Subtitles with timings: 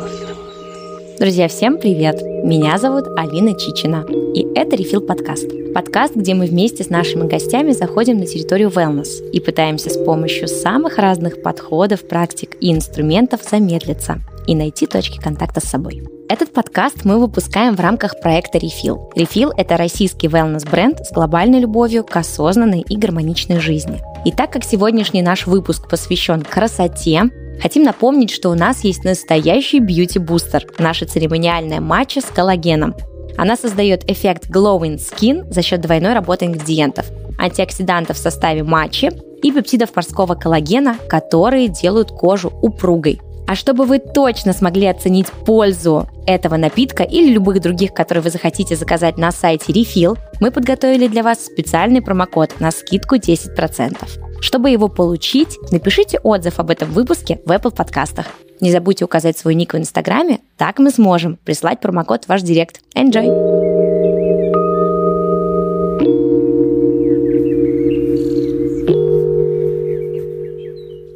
[1.20, 2.22] Друзья, всем привет!
[2.46, 5.50] Меня зовут Алина Чичина, и это Refill подкаст.
[5.74, 10.48] Подкаст, где мы вместе с нашими гостями заходим на территорию wellness и пытаемся с помощью
[10.48, 16.04] самых разных подходов, практик и инструментов замедлиться и найти точки контакта с собой.
[16.28, 19.14] Этот подкаст мы выпускаем в рамках проекта Refill.
[19.16, 24.02] Refill– это российский wellness-бренд с глобальной любовью к осознанной и гармоничной жизни.
[24.26, 27.30] И так как сегодняшний наш выпуск посвящен красоте,
[27.62, 32.96] Хотим напомнить, что у нас есть настоящий бьюти-бустер, наша церемониальная матча с коллагеном.
[33.38, 37.06] Она создает эффект glowing skin за счет двойной работы ингредиентов,
[37.40, 39.10] антиоксидантов в составе матчи
[39.42, 43.22] и пептидов морского коллагена, которые делают кожу упругой.
[43.48, 48.76] А чтобы вы точно смогли оценить пользу этого напитка или любых других, которые вы захотите
[48.76, 54.42] заказать на сайте Refill, мы подготовили для вас специальный промокод на скидку 10%.
[54.42, 58.28] Чтобы его получить, напишите отзыв об этом выпуске в Apple подкастах.
[58.62, 62.82] Не забудьте указать свой ник в Инстаграме, так мы сможем прислать промокод в ваш директ.
[62.96, 63.65] Enjoy!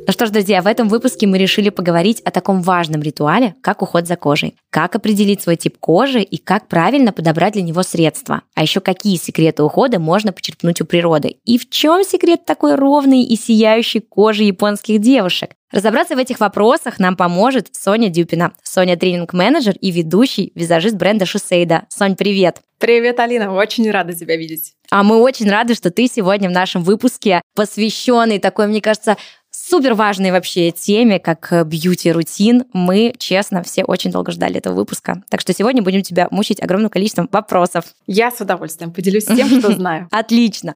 [0.10, 3.84] Ну что ж, друзья, в этом выпуске мы решили поговорить о таком важном ритуале, как
[3.84, 4.56] уход за кожей.
[4.72, 8.42] Как определить свой тип кожи и как правильно подобрать для него средства.
[8.56, 11.36] А еще какие секреты ухода можно почерпнуть у природы.
[11.46, 15.52] И в чем секрет такой ровной и сияющей кожи японских девушек?
[15.72, 18.54] Разобраться в этих вопросах нам поможет Соня Дюпина.
[18.64, 21.84] Соня тренинг-менеджер и ведущий визажист бренда Шусейда.
[21.90, 22.62] Сонь, привет!
[22.80, 24.74] Привет, Алина, очень рада тебя видеть.
[24.90, 29.18] А мы очень рады, что ты сегодня в нашем выпуске, посвященный такой, мне кажется,
[29.52, 32.66] супер важной вообще теме, как э, бьюти-рутин.
[32.74, 35.24] Мы, честно, все очень долго ждали этого выпуска.
[35.30, 37.86] Так что сегодня будем тебя мучить огромным количеством вопросов.
[38.08, 40.08] Я с удовольствием поделюсь тем, что знаю.
[40.12, 40.76] Отлично.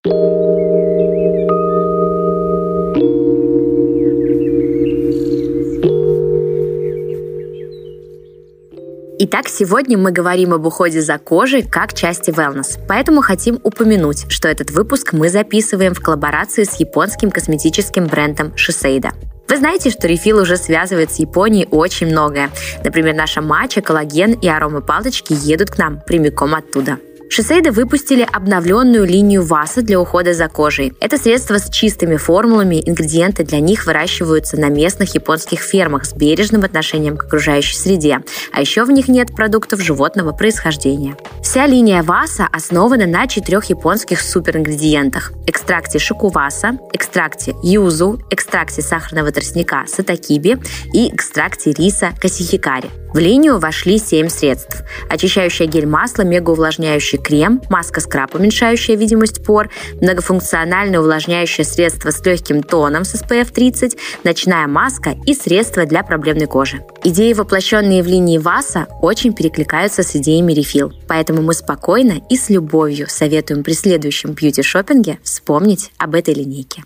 [9.26, 12.78] Итак, сегодня мы говорим об уходе за кожей как части wellness.
[12.90, 19.12] Поэтому хотим упомянуть, что этот выпуск мы записываем в коллаборации с японским косметическим брендом Shiseido.
[19.48, 22.50] Вы знаете, что рефил уже связывает с Японией очень многое.
[22.84, 26.98] Например, наша матча, коллаген и аромапалочки едут к нам прямиком оттуда.
[27.36, 30.94] Шисейда выпустили обновленную линию ВАСа для ухода за кожей.
[31.00, 36.64] Это средство с чистыми формулами, ингредиенты для них выращиваются на местных японских фермах с бережным
[36.64, 38.20] отношением к окружающей среде,
[38.52, 41.18] а еще в них нет продуктов животного происхождения.
[41.42, 49.86] Вся линия ВАСа основана на четырех японских суперингредиентах– экстракте шикуваса, экстракте юзу, экстракте сахарного тростника
[49.88, 50.60] сатакиби
[50.94, 52.92] и экстракте риса касихикари.
[53.14, 54.84] В линию вошли 7 средств.
[55.08, 59.70] Очищающее гель-масло, мегаувлажняющий крем, маска-скраб, уменьшающая видимость пор,
[60.02, 66.48] многофункциональное увлажняющее средство с легким тоном с SPF 30, ночная маска и средства для проблемной
[66.48, 66.84] кожи.
[67.04, 72.50] Идеи, воплощенные в линии ВАСа, очень перекликаются с идеями Refill, поэтому мы спокойно и с
[72.50, 76.84] любовью советуем при следующем бьюти-шоппинге вспомнить об этой линейке.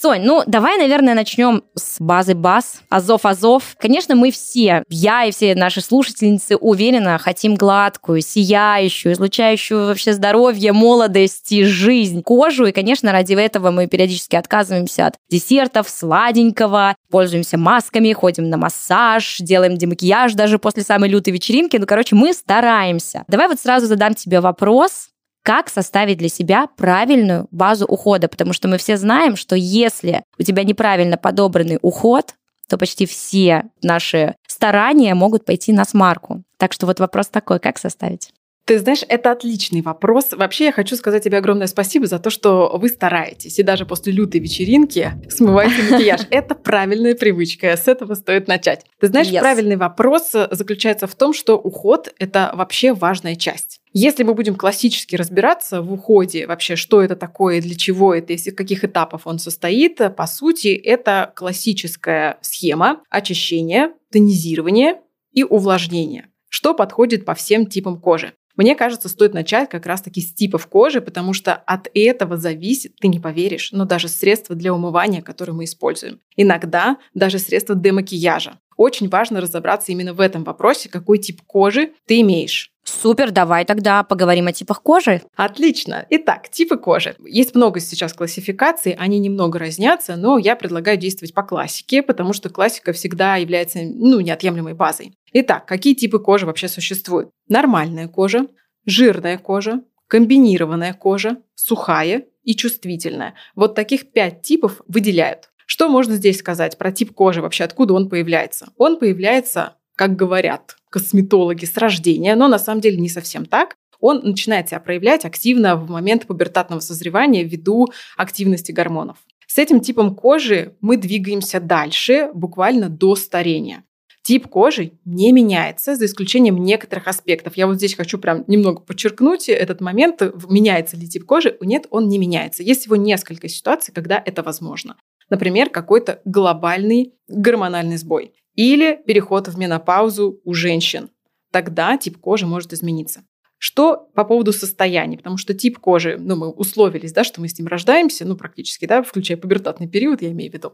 [0.00, 2.82] Сонь, ну давай, наверное, начнем с базы баз.
[2.88, 3.74] Азов, Азов.
[3.78, 10.72] Конечно, мы все, я и все наши слушательницы, уверенно хотим гладкую, сияющую, излучающую вообще здоровье,
[10.72, 12.66] молодость и жизнь, кожу.
[12.66, 19.38] И, конечно, ради этого мы периодически отказываемся от десертов, сладенького, пользуемся масками, ходим на массаж,
[19.40, 21.76] делаем демакияж даже после самой лютой вечеринки.
[21.76, 23.24] Ну, короче, мы стараемся.
[23.26, 25.08] Давай вот сразу задам тебе вопрос
[25.48, 30.42] как составить для себя правильную базу ухода, потому что мы все знаем, что если у
[30.42, 32.34] тебя неправильно подобранный уход,
[32.68, 36.42] то почти все наши старания могут пойти на смарку.
[36.58, 38.30] Так что вот вопрос такой, как составить?
[38.68, 40.32] Ты знаешь, это отличный вопрос.
[40.32, 43.58] Вообще, я хочу сказать тебе огромное спасибо за то, что вы стараетесь.
[43.58, 46.20] И даже после лютой вечеринки смываете макияж.
[46.30, 47.74] Это правильная привычка.
[47.74, 48.84] С этого стоит начать.
[49.00, 49.40] Ты знаешь, yes.
[49.40, 53.80] правильный вопрос заключается в том, что уход– это вообще важная часть.
[53.94, 58.54] Если мы будем классически разбираться в уходе, вообще, что это такое, для чего это, из
[58.54, 65.00] каких этапов он состоит, по сути, это классическая схема очищения, тонизирования
[65.32, 68.34] и увлажнения, что подходит по всем типам кожи.
[68.58, 73.06] Мне кажется, стоит начать как раз-таки с типов кожи, потому что от этого зависит, ты
[73.06, 76.20] не поверишь, но даже средства для умывания, которые мы используем.
[76.36, 78.58] Иногда даже средства для макияжа.
[78.76, 82.72] Очень важно разобраться именно в этом вопросе, какой тип кожи ты имеешь.
[82.88, 85.22] Супер, давай тогда поговорим о типах кожи.
[85.36, 86.06] Отлично.
[86.08, 87.14] Итак, типы кожи.
[87.24, 92.48] Есть много сейчас классификаций, они немного разнятся, но я предлагаю действовать по классике, потому что
[92.48, 95.12] классика всегда является ну, неотъемлемой базой.
[95.32, 97.30] Итак, какие типы кожи вообще существуют?
[97.46, 98.46] Нормальная кожа,
[98.86, 103.34] жирная кожа, комбинированная кожа, сухая и чувствительная.
[103.54, 105.50] Вот таких пять типов выделяют.
[105.66, 108.70] Что можно здесь сказать про тип кожи вообще, откуда он появляется?
[108.78, 113.76] Он появляется, как говорят косметологи, с рождения, но на самом деле не совсем так.
[114.00, 119.16] Он начинает себя проявлять активно в момент пубертатного созревания ввиду активности гормонов.
[119.46, 123.84] С этим типом кожи мы двигаемся дальше, буквально до старения.
[124.22, 127.56] Тип кожи не меняется, за исключением некоторых аспектов.
[127.56, 130.20] Я вот здесь хочу прям немного подчеркнуть этот момент,
[130.50, 131.56] меняется ли тип кожи.
[131.62, 132.62] Нет, он не меняется.
[132.62, 134.96] Есть всего несколько ситуаций, когда это возможно.
[135.30, 141.10] Например, какой-то глобальный гормональный сбой или переход в менопаузу у женщин.
[141.52, 143.22] Тогда тип кожи может измениться.
[143.56, 145.16] Что по поводу состояния?
[145.16, 148.86] Потому что тип кожи, ну, мы условились, да, что мы с ним рождаемся, ну, практически,
[148.86, 150.72] да, включая пубертатный период, я имею в виду.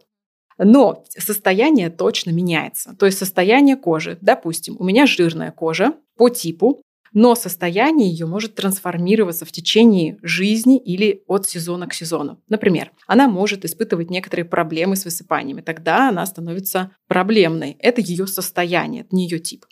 [0.56, 2.96] Но состояние точно меняется.
[2.98, 6.80] То есть состояние кожи, допустим, у меня жирная кожа по типу,
[7.14, 12.42] но состояние ее может трансформироваться в течение жизни или от сезона к сезону.
[12.48, 17.76] Например, она может испытывать некоторые проблемы с высыпаниями, тогда она становится проблемной.
[17.78, 19.64] Это ее состояние, это не ее тип.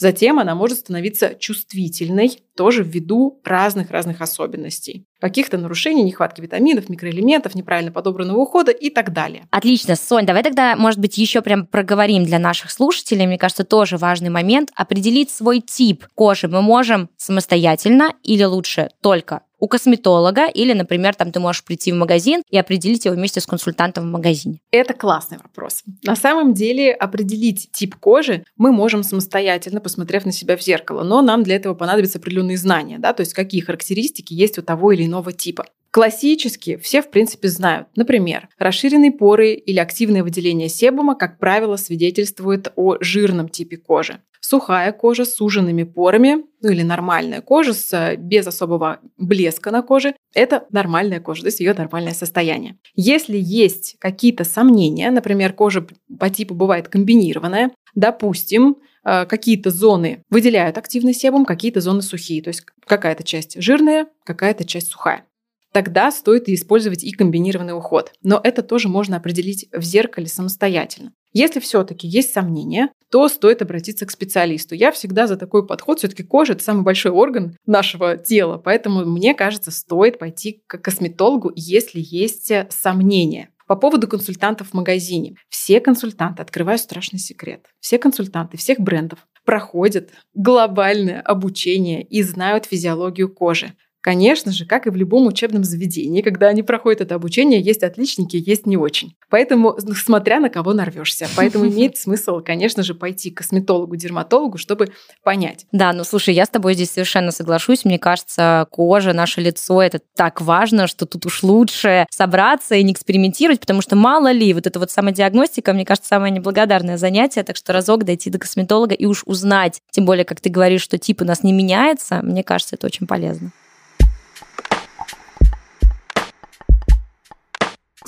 [0.00, 5.04] Затем она может становиться чувствительной, тоже ввиду разных-разных особенностей.
[5.20, 9.46] Каких-то нарушений, нехватки витаминов, микроэлементов, неправильно подобранного ухода и так далее.
[9.50, 13.26] Отлично, Сонь, давай тогда, может быть, еще прям проговорим для наших слушателей.
[13.26, 14.70] Мне кажется, тоже важный момент.
[14.74, 21.32] Определить свой тип кожи мы можем самостоятельно или лучше только у косметолога или, например, там
[21.32, 24.60] ты можешь прийти в магазин и определить его вместе с консультантом в магазине?
[24.70, 25.82] Это классный вопрос.
[26.02, 31.22] На самом деле определить тип кожи мы можем самостоятельно, посмотрев на себя в зеркало, но
[31.22, 35.06] нам для этого понадобятся определенные знания, да, то есть какие характеристики есть у того или
[35.06, 35.66] иного типа.
[35.92, 37.88] Классически все, в принципе, знают.
[37.96, 44.20] Например, расширенные поры или активное выделение себума, как правило, свидетельствует о жирном типе кожи.
[44.40, 50.14] Сухая кожа с суженными порами, ну или нормальная кожа с, без особого блеска на коже,
[50.32, 52.78] это нормальная кожа, то есть ее нормальное состояние.
[52.94, 55.86] Если есть какие-то сомнения, например, кожа
[56.18, 62.48] по типу бывает комбинированная, допустим, э, какие-то зоны выделяют активный себум, какие-то зоны сухие, то
[62.48, 65.26] есть какая-то часть жирная, какая-то часть сухая
[65.72, 68.12] тогда стоит использовать и комбинированный уход.
[68.22, 71.12] Но это тоже можно определить в зеркале самостоятельно.
[71.32, 74.74] Если все-таки есть сомнения, то стоит обратиться к специалисту.
[74.74, 75.98] Я всегда за такой подход.
[75.98, 81.52] Все-таки кожа– это самый большой орган нашего тела, поэтому, мне кажется, стоит пойти к косметологу,
[81.54, 83.50] если есть э, сомнения.
[83.68, 85.36] По поводу консультантов в магазине.
[85.48, 93.32] Все консультанты, открываю страшный секрет, все консультанты всех брендов проходят глобальное обучение и знают физиологию
[93.32, 93.74] кожи.
[94.02, 98.42] Конечно же, как и в любом учебном заведении, когда они проходят это обучение, есть отличники,
[98.44, 99.14] есть не очень.
[99.28, 101.28] Поэтому, смотря на кого нарвешься.
[101.36, 104.92] Поэтому имеет смысл, конечно же, пойти к косметологу, дерматологу, чтобы
[105.22, 105.66] понять.
[105.72, 107.84] Да, ну слушай, я с тобой здесь совершенно соглашусь.
[107.84, 112.92] Мне кажется, кожа, наше лицо, это так важно, что тут уж лучше собраться и не
[112.92, 117.56] экспериментировать, потому что мало ли, вот это вот самодиагностика, мне кажется, самое неблагодарное занятие, так
[117.56, 121.20] что разок дойти до косметолога и уж узнать, тем более, как ты говоришь, что тип
[121.20, 123.52] у нас не меняется, мне кажется, это очень полезно.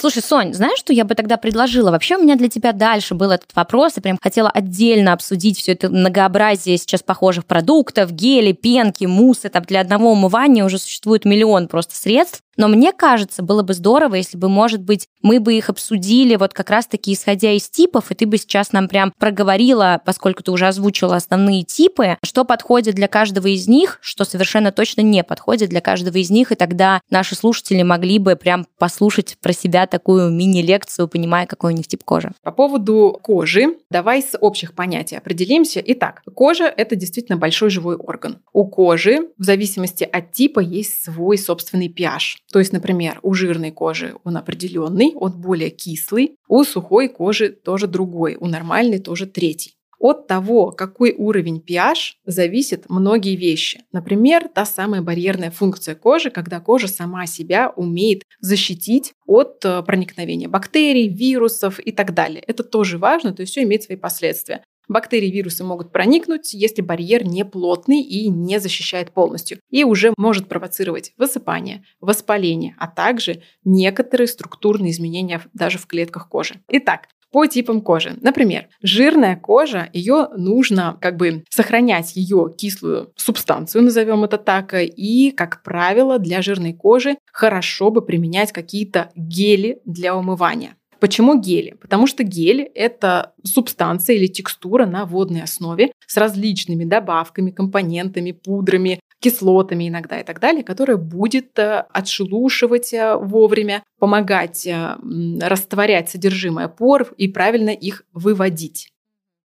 [0.03, 1.93] Слушай, Сонь, знаешь, что я бы тогда предложила?
[1.93, 5.75] Вообще у меня для тебя дальше был этот вопрос, я прям хотела отдельно обсудить все
[5.75, 9.49] это многообразие сейчас похожих продуктов, гели, пенки, муссы.
[9.49, 12.43] Там для одного умывания уже существует миллион просто средств.
[12.57, 16.53] Но мне кажется, было бы здорово, если бы, может быть, мы бы их обсудили вот
[16.53, 20.67] как раз-таки исходя из типов, и ты бы сейчас нам прям проговорила, поскольку ты уже
[20.67, 25.81] озвучила основные типы, что подходит для каждого из них, что совершенно точно не подходит для
[25.81, 31.09] каждого из них, и тогда наши слушатели могли бы прям послушать про себя такую мини-лекцию,
[31.09, 32.33] понимая, какой у них тип кожи.
[32.43, 35.83] По поводу кожи, давай с общих понятий определимся.
[35.85, 38.39] Итак, кожа– это действительно большой живой орган.
[38.53, 42.37] У кожи, в зависимости от типа, есть свой собственный pH.
[42.53, 47.87] То есть, например, у жирной кожи он определенный, он более кислый, у сухой кожи тоже
[47.87, 49.75] другой, у нормальной тоже третий.
[49.99, 53.83] От того, какой уровень pH, зависят многие вещи.
[53.93, 60.49] Например, та самая барьерная функция кожи, когда кожа сама себя умеет защитить от э, проникновения
[60.49, 62.43] бактерий, вирусов и так далее.
[62.49, 64.65] Это тоже важно, то есть все имеет свои последствия.
[64.89, 70.13] Бактерии и вирусы могут проникнуть, если барьер не плотный и не защищает полностью, и уже
[70.17, 76.61] может провоцировать высыпание, воспаление, а также некоторые структурные изменения даже в клетках кожи.
[76.69, 78.17] Итак, по типам кожи.
[78.21, 85.31] Например, жирная кожа, ее нужно как бы сохранять ее кислую субстанцию, назовем это так, и,
[85.31, 90.77] как правило, для жирной кожи хорошо бы применять какие-то гели для умывания.
[91.03, 91.75] Почему гели?
[91.81, 99.01] Потому что гель– это субстанция или текстура на водной основе с различными добавками, компонентами, пудрами,
[99.19, 104.97] кислотами иногда и так далее, которая будет э, отшелушивать э, вовремя, помогать э,
[105.41, 108.92] растворять содержимое пор и правильно их выводить.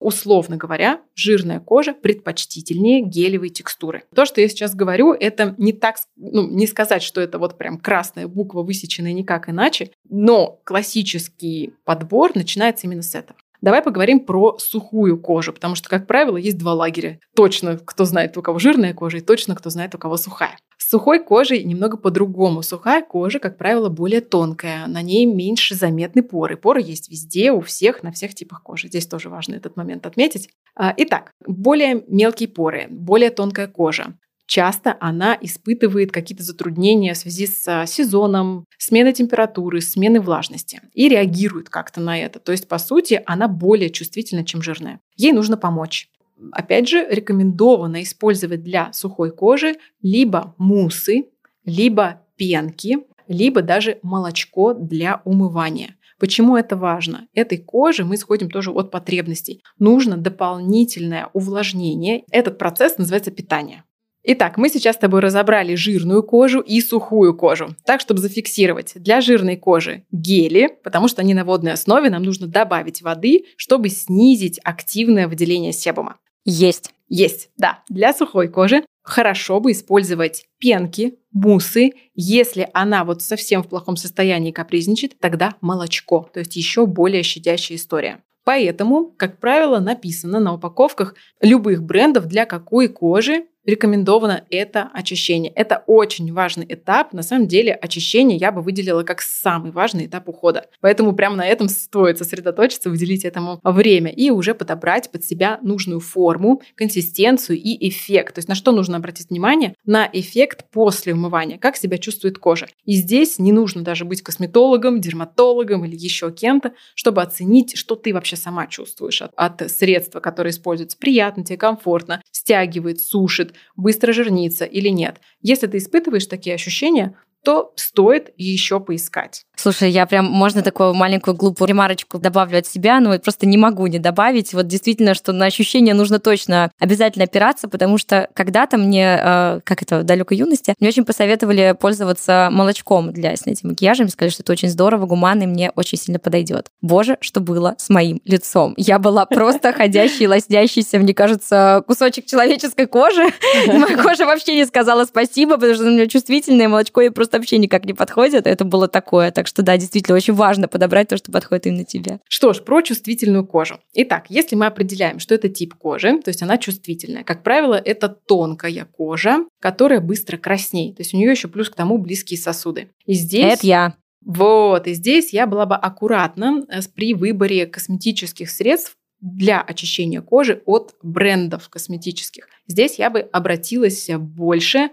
[0.04, 4.02] Условно говоря, жирная кожа предпочтительнее гелевой текстуры.
[4.14, 7.78] То, что я сейчас говорю, это не так, ну, не сказать, что это вот прям
[7.78, 13.38] красная буква, высеченная никак иначе, но классический подбор начинается именно с этого.
[13.64, 17.18] Давай поговорим про сухую кожу, потому что, как правило, есть два лагеря.
[17.34, 20.58] Точно, кто знает, у кого жирная кожа, и точно, кто знает, у кого сухая.
[20.76, 22.60] С сухой кожей немного по-другому.
[22.60, 26.58] Сухая кожа, как правило, более тонкая, на ней меньше заметны поры.
[26.58, 28.88] Поры есть везде, у всех, на всех типах кожи.
[28.88, 30.50] Здесь тоже важно этот момент отметить.
[30.76, 34.12] А, итак, более мелкие поры, более тонкая кожа
[34.46, 41.08] часто она испытывает какие-то затруднения в связи с а, сезоном, сменой температуры, сменой влажности и
[41.08, 42.38] реагирует как-то на это.
[42.38, 45.00] То есть, по сути, она более чувствительна, чем жирная.
[45.16, 46.08] Ей нужно помочь.
[46.52, 51.26] Опять же, рекомендовано использовать для сухой кожи либо мусы,
[51.64, 52.98] либо пенки,
[53.28, 55.96] либо даже молочко для умывания.
[56.18, 57.26] Почему это важно?
[57.34, 59.62] Этой коже мы исходим тоже от потребностей.
[59.78, 62.24] Нужно дополнительное увлажнение.
[62.30, 63.84] Этот процесс называется питание.
[64.26, 67.76] Итак, мы сейчас с тобой разобрали жирную кожу и сухую кожу.
[67.84, 72.46] Так, чтобы зафиксировать, для жирной кожи гели, потому что они на водной основе, нам нужно
[72.46, 76.16] добавить воды, чтобы снизить активное выделение себума.
[76.46, 76.90] Есть.
[77.06, 77.82] Есть, да.
[77.90, 81.92] Для сухой кожи хорошо бы использовать пенки, мусы.
[82.14, 87.76] Если она вот совсем в плохом состоянии капризничает, тогда молочко, то есть еще более щадящая
[87.76, 88.22] история.
[88.44, 95.52] Поэтому, как правило, написано на упаковках любых брендов, для какой кожи рекомендовано это очищение.
[95.52, 97.12] Это очень важный этап.
[97.12, 100.66] На самом деле очищение я бы выделила как самый важный этап ухода.
[100.80, 106.00] Поэтому прямо на этом стоит сосредоточиться, выделить этому время и уже подобрать под себя нужную
[106.00, 108.34] форму, консистенцию и эффект.
[108.34, 109.74] То есть на что нужно обратить внимание?
[109.84, 112.66] На эффект после умывания, как себя чувствует кожа.
[112.84, 118.12] И здесь не нужно даже быть косметологом, дерматологом или еще кем-то, чтобы оценить, что ты
[118.12, 120.98] вообще сама чувствуешь от, от средства, которое используется.
[120.98, 125.20] Приятно тебе, комфортно, стягивает, сушит, быстро жирниться или нет.
[125.40, 129.46] Если ты испытываешь такие ощущения, то стоит еще поискать.
[129.56, 133.86] Слушай, я прям, можно такую маленькую глупую ремарочку добавлю от себя, но просто не могу
[133.86, 134.52] не добавить.
[134.52, 139.82] Вот действительно, что на ощущение нужно точно обязательно опираться, потому что когда-то мне, э, как
[139.82, 144.02] это, в далекой юности, мне очень посоветовали пользоваться молочком для снятия макияжа.
[144.02, 146.66] Мне сказали, что это очень здорово, гуманно и мне очень сильно подойдет.
[146.82, 148.74] Боже, что было с моим лицом.
[148.76, 153.28] Я была просто ходящий, лоснящийся, мне кажется, кусочек человеческой кожи.
[153.66, 157.38] И моя кожа вообще не сказала спасибо, потому что у меня чувствительное молочко ей просто
[157.38, 158.46] вообще никак не подходит.
[158.46, 159.30] Это было такое.
[159.30, 162.20] Так что да, действительно, очень важно подобрать то, что подходит именно тебе.
[162.28, 163.78] Что ж, про чувствительную кожу.
[163.94, 168.08] Итак, если мы определяем, что это тип кожи, то есть она чувствительная, как правило, это
[168.08, 170.96] тонкая кожа, которая быстро краснеет.
[170.96, 172.90] То есть у нее еще плюс к тому близкие сосуды.
[173.06, 173.54] И здесь...
[173.54, 173.94] Это я.
[174.24, 180.62] Вот, и здесь я была бы аккуратна э, при выборе косметических средств для очищения кожи
[180.66, 182.46] от брендов косметических.
[182.66, 184.90] Здесь я бы обратилась больше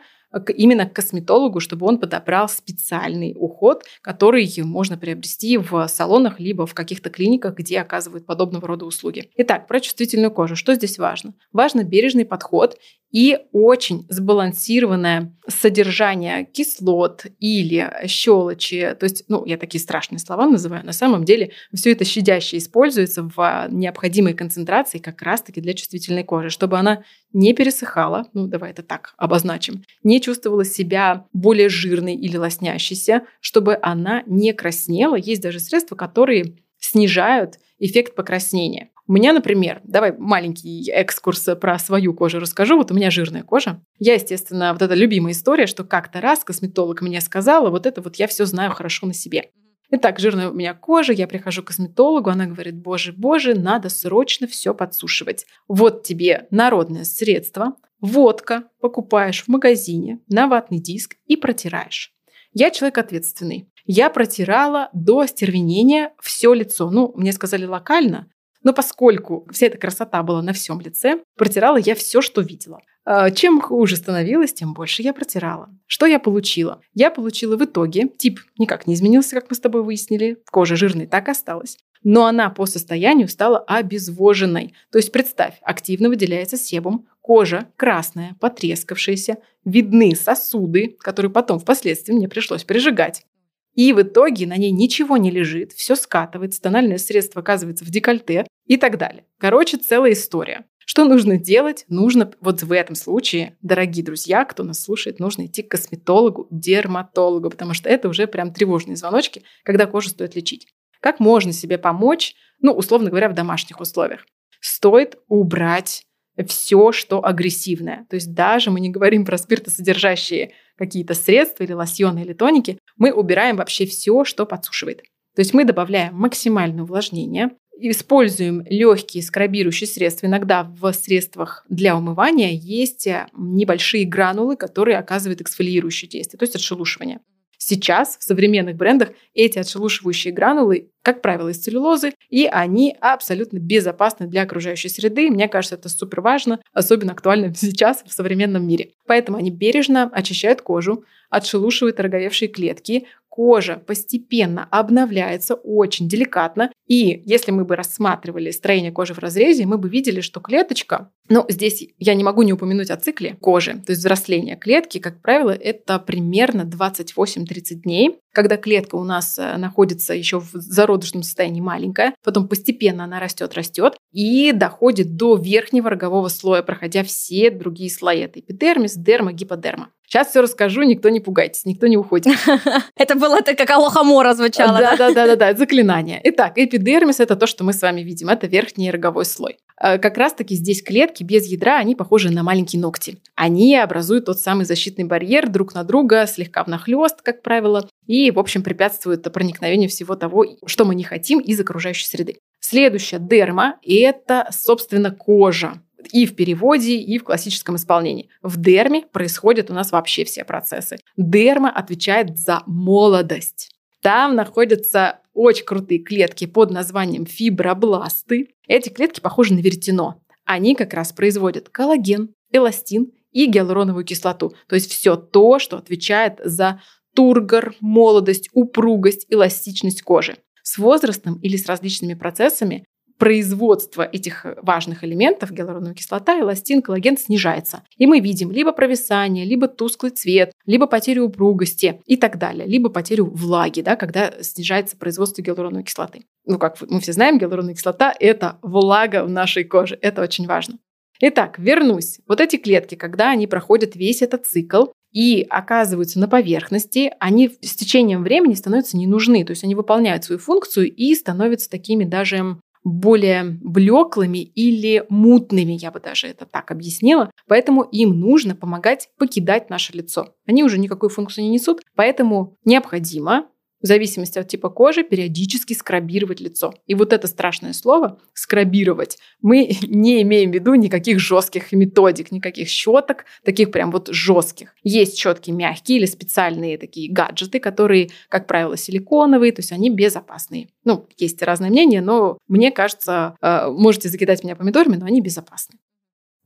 [0.49, 6.73] именно к косметологу, чтобы он подобрал специальный уход, который можно приобрести в салонах либо в
[6.73, 9.29] каких-то клиниках, где оказывают подобного рода услуги.
[9.37, 10.55] Итак, про чувствительную кожу.
[10.55, 11.33] Что здесь важно?
[11.51, 12.77] Важно бережный подход
[13.11, 18.95] и очень сбалансированное содержание кислот или щелочи.
[18.99, 20.85] То есть, ну, я такие страшные слова называю.
[20.85, 26.49] На самом деле все это щадяще используется в необходимой концентрации как раз-таки для чувствительной кожи,
[26.49, 27.03] чтобы она
[27.33, 33.77] не пересыхала, ну, давай это так обозначим, не чувствовала себя более жирной или лоснящейся, чтобы
[33.81, 35.15] она не краснела.
[35.15, 38.89] Есть даже средства, которые снижают эффект покраснения.
[39.07, 42.77] У меня, например, давай маленький экскурс про свою кожу расскажу.
[42.77, 43.81] Вот у меня жирная кожа.
[43.99, 48.17] Я, естественно, вот эта любимая история, что как-то раз косметолог мне сказала, вот это вот
[48.17, 49.51] я все знаю хорошо на себе.
[49.93, 54.47] Итак, жирная у меня кожа, я прихожу к косметологу, она говорит, боже, боже, надо срочно
[54.47, 55.45] все подсушивать.
[55.67, 62.13] Вот тебе народное средство, водка, покупаешь в магазине на ватный диск и протираешь.
[62.53, 63.69] Я человек ответственный.
[63.85, 66.89] Я протирала до остервенения все лицо.
[66.89, 68.27] Ну, мне сказали локально,
[68.63, 72.79] но поскольку вся эта красота была на всем лице, протирала я все, что видела.
[73.03, 75.69] А, чем хуже становилось, тем больше я протирала.
[75.87, 76.81] Что я получила?
[76.93, 81.07] Я получила в итоге, тип никак не изменился, как мы с тобой выяснили, кожа жирной
[81.07, 84.73] так осталась, но она по состоянию стала обезвоженной.
[84.91, 92.27] То есть представь, активно выделяется себум, кожа красная, потрескавшаяся, видны сосуды, которые потом впоследствии мне
[92.27, 93.25] пришлось пережигать.
[93.73, 98.45] И в итоге на ней ничего не лежит, все скатывается, тональное средство оказывается в декольте,
[98.65, 99.25] и так далее.
[99.37, 100.65] Короче, целая история.
[100.85, 101.85] Что нужно делать?
[101.89, 107.49] Нужно вот в этом случае, дорогие друзья, кто нас слушает, нужно идти к косметологу, дерматологу,
[107.49, 110.67] потому что это уже прям тревожные звоночки, когда кожу стоит лечить.
[111.01, 114.25] Как можно себе помочь, ну, условно говоря, в домашних условиях?
[114.61, 116.03] Стоит убрать
[116.47, 118.05] все, что агрессивное.
[118.09, 123.11] То есть даже мы не говорим про спиртосодержащие какие-то средства или лосьоны или тоники, мы
[123.11, 125.01] убираем вообще все, что подсушивает.
[125.35, 130.27] То есть мы добавляем максимальное увлажнение, используем легкие скрабирующие средства.
[130.27, 137.19] Иногда в средствах для умывания есть небольшие гранулы, которые оказывают эксфолиирующее действие, то есть отшелушивание.
[137.63, 144.25] Сейчас в современных брендах эти отшелушивающие гранулы, как правило, из целлюлозы, и они абсолютно безопасны
[144.25, 145.29] для окружающей среды.
[145.29, 148.93] Мне кажется, это супер важно, особенно актуально сейчас в современном мире.
[149.05, 156.69] Поэтому они бережно очищают кожу, отшелушивают роговевшие клетки, кожа постепенно обновляется очень деликатно.
[156.85, 161.45] И если мы бы рассматривали строение кожи в разрезе, мы бы видели, что клеточка, ну,
[161.47, 165.51] здесь я не могу не упомянуть о цикле кожи, то есть взросление клетки, как правило,
[165.51, 167.45] это примерно 28-30
[167.83, 173.21] дней, когда клетка у нас э, находится еще в зародышном состоянии маленькая, потом постепенно она
[173.21, 178.19] растет, растет и доходит до верхнего рогового слоя, проходя все другие слои.
[178.19, 179.89] Это эпидермис, дерма, гиподерма.
[180.11, 182.35] Сейчас все расскажу, никто не пугайтесь, никто не уходит.
[182.97, 184.77] Это было это как алохамора звучало.
[184.77, 186.19] Да, да, да, да, да, заклинание.
[186.25, 189.59] Итак, эпидермис– это то, что мы с вами видим, это верхний роговой слой.
[189.81, 193.19] Э, как раз-таки здесь клетки без ядра, они похожи на маленькие ногти.
[193.35, 198.39] Они образуют тот самый защитный барьер друг на друга, слегка внахлёст, как правило, и, в
[198.39, 202.39] общем, препятствуют проникновению всего того, что мы не хотим из окружающей среды.
[202.59, 208.29] Следующая дерма– это, собственно, кожа и в переводе, и в классическом исполнении.
[208.41, 210.97] В дерме происходят у нас вообще все процессы.
[211.17, 213.69] Дерма отвечает за молодость.
[214.01, 218.49] Там находятся очень крутые клетки под названием фибробласты.
[218.67, 220.21] Эти клетки похожи на веретено.
[220.45, 224.53] Они как раз производят коллаген, эластин и гиалуроновую кислоту.
[224.67, 226.81] То есть все то, что отвечает за
[227.15, 230.37] тургор, молодость, упругость, эластичность кожи.
[230.63, 232.85] С возрастом или с различными процессами
[233.21, 237.83] производство этих важных элементов, гиалуроновая кислота, эластин, коллаген снижается.
[237.95, 242.89] И мы видим либо провисание, либо тусклый цвет, либо потерю упругости и так далее, либо
[242.89, 246.23] потерю влаги, да, когда снижается производство гиалуроновой кислоты.
[246.47, 249.99] Ну, как мы все знаем, гиалуроновая кислота– это влага в нашей коже.
[250.01, 250.79] Это очень важно.
[251.19, 252.21] Итак, вернусь.
[252.27, 257.75] Вот эти клетки, когда они проходят весь этот цикл, и оказываются на поверхности, они с
[257.75, 259.45] течением времени становятся не нужны.
[259.45, 265.91] То есть они выполняют свою функцию и становятся такими даже более блеклыми или мутными, я
[265.91, 267.31] бы даже это так объяснила.
[267.47, 270.35] Поэтому им нужно помогать покидать наше лицо.
[270.45, 273.47] Они уже никакой функции не несут, поэтому необходимо
[273.81, 276.73] в зависимости от типа кожи, периодически скрабировать лицо.
[276.87, 282.67] И вот это страшное слово «скрабировать» мы не имеем в виду никаких жестких методик, никаких
[282.67, 284.73] щеток, таких прям вот жестких.
[284.83, 290.69] Есть щетки мягкие или специальные такие гаджеты, которые, как правило, силиконовые, то есть они безопасные.
[290.83, 295.77] Ну, есть разные мнения, но мне кажется, э, можете закидать меня помидорами, но они безопасны.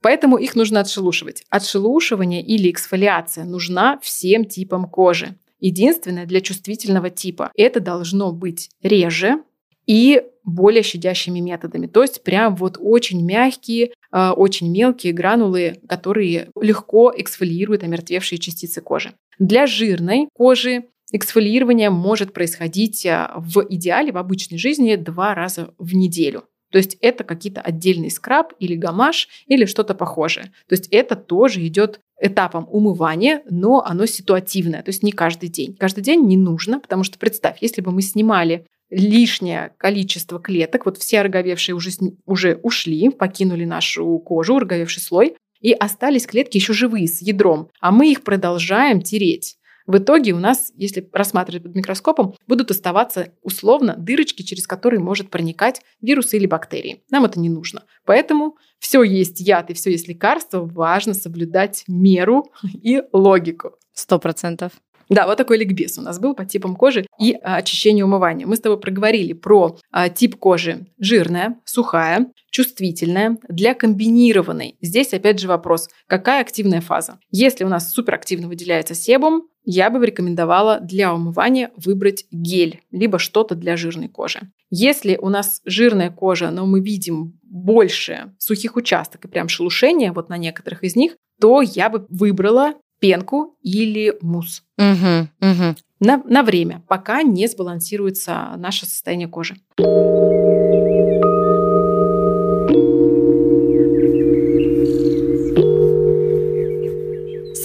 [0.02, 1.44] Поэтому их нужно отшелушивать.
[1.50, 5.36] Отшелушивание или эксфолиация нужна всем типам кожи.
[5.60, 9.44] Единственное, для чувствительного типа это должно быть реже
[9.88, 11.88] и более щадящими методами.
[11.88, 18.82] То есть прям вот очень мягкие, а, очень мелкие гранулы, которые легко эксфолиируют омертвевшие частицы
[18.82, 19.14] кожи.
[19.40, 25.96] Для жирной кожи эксфолиирование может происходить а, в идеале в обычной жизни два раза в
[25.96, 26.44] неделю.
[26.72, 30.52] То есть это какие-то отдельный скраб или гамаш или что-то похожее.
[30.68, 35.76] То есть это тоже идет этапом умывания, но оно ситуативное, то есть не каждый день.
[35.76, 40.98] Каждый день не нужно, потому что представь, если бы мы снимали лишнее количество клеток, вот
[40.98, 41.92] все ороговевшие уже,
[42.26, 47.92] уже ушли, покинули нашу кожу, ороговевший слой, и остались клетки еще живые с ядром, а
[47.92, 49.58] мы их продолжаем тереть.
[49.88, 55.30] В итоге у нас, если рассматривать под микроскопом, будут оставаться условно дырочки, через которые может
[55.30, 57.04] проникать вирусы или бактерии.
[57.12, 57.84] Нам это не нужно.
[58.04, 63.74] Поэтому все есть яд и все есть лекарство, важно соблюдать меру и логику.
[63.94, 64.72] Сто процентов.
[65.10, 68.48] Да, вот такой ликбез у нас был по типам кожи и а, очищению умывания.
[68.48, 74.78] Мы с тобой проговорили про а, тип кожи жирная, сухая, чувствительная, для комбинированной.
[74.82, 77.20] Здесь опять же вопрос, какая активная фаза?
[77.30, 83.56] Если у нас суперактивно выделяется себум, я бы рекомендовала для умывания выбрать гель, либо что-то
[83.56, 84.42] для жирной кожи.
[84.70, 90.30] Если у нас жирная кожа, но мы видим больше сухих участок и прям шелушения вот
[90.30, 94.64] на некоторых из них, то я бы выбрала пенку или мусс.
[94.78, 95.76] Угу, угу.
[96.00, 99.56] На, на время, пока не сбалансируется наше состояние кожи.